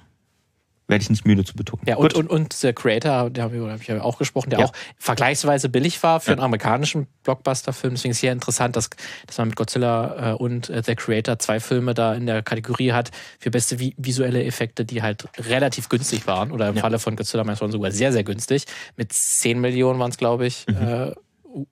[0.92, 1.84] werde ich nicht müde zu betonen.
[1.88, 4.66] Ja, und, und, und der Creator, der habe hab ich ja auch gesprochen, der ja.
[4.66, 6.34] auch vergleichsweise billig war für ja.
[6.34, 7.96] einen amerikanischen Blockbuster-Film.
[7.96, 8.90] Deswegen ist es hier interessant, dass,
[9.26, 12.92] dass man mit Godzilla äh, und äh, The Creator zwei Filme da in der Kategorie
[12.92, 16.52] hat für beste vi visuelle Effekte, die halt relativ günstig waren.
[16.52, 16.82] Oder im ja.
[16.82, 18.66] Falle von Godzilla waren sogar sehr, sehr günstig.
[18.98, 20.66] Mit 10 Millionen waren es, glaube ich.
[20.68, 20.76] Mhm.
[20.76, 21.12] Äh,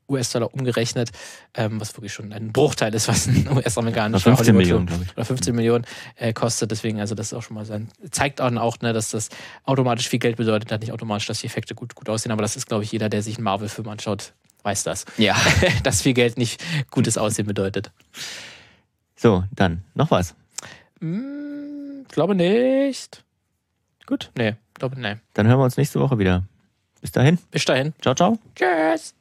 [0.08, 1.12] US-Dollar umgerechnet,
[1.54, 5.14] ähm, was wirklich schon ein Bruchteil ist, was ein US-amerikanischer 15 Millionen, glaube ich.
[5.14, 6.72] Oder 15 Millionen äh, kostet.
[6.72, 9.30] Deswegen, also das ist auch schon mal sein, zeigt auch, auch ne, dass das
[9.64, 12.32] automatisch viel Geld bedeutet, hat nicht automatisch, dass die Effekte gut, gut aussehen.
[12.32, 15.06] Aber das ist, glaube ich, jeder, der sich einen Marvel-Film anschaut, weiß das.
[15.18, 15.36] Ja.
[15.84, 17.92] dass viel Geld nicht gutes Aussehen bedeutet.
[19.16, 20.36] So, dann noch was.
[21.00, 23.24] Hm, glaube nicht.
[24.06, 24.32] Gut.
[24.38, 25.18] Nee, glaube nee.
[25.34, 26.44] Dann hören wir uns nächste Woche wieder.
[27.02, 27.38] Bis dahin.
[27.52, 27.94] Bis dahin.
[28.02, 28.38] Ciao, ciao.
[28.56, 29.14] Tschüss.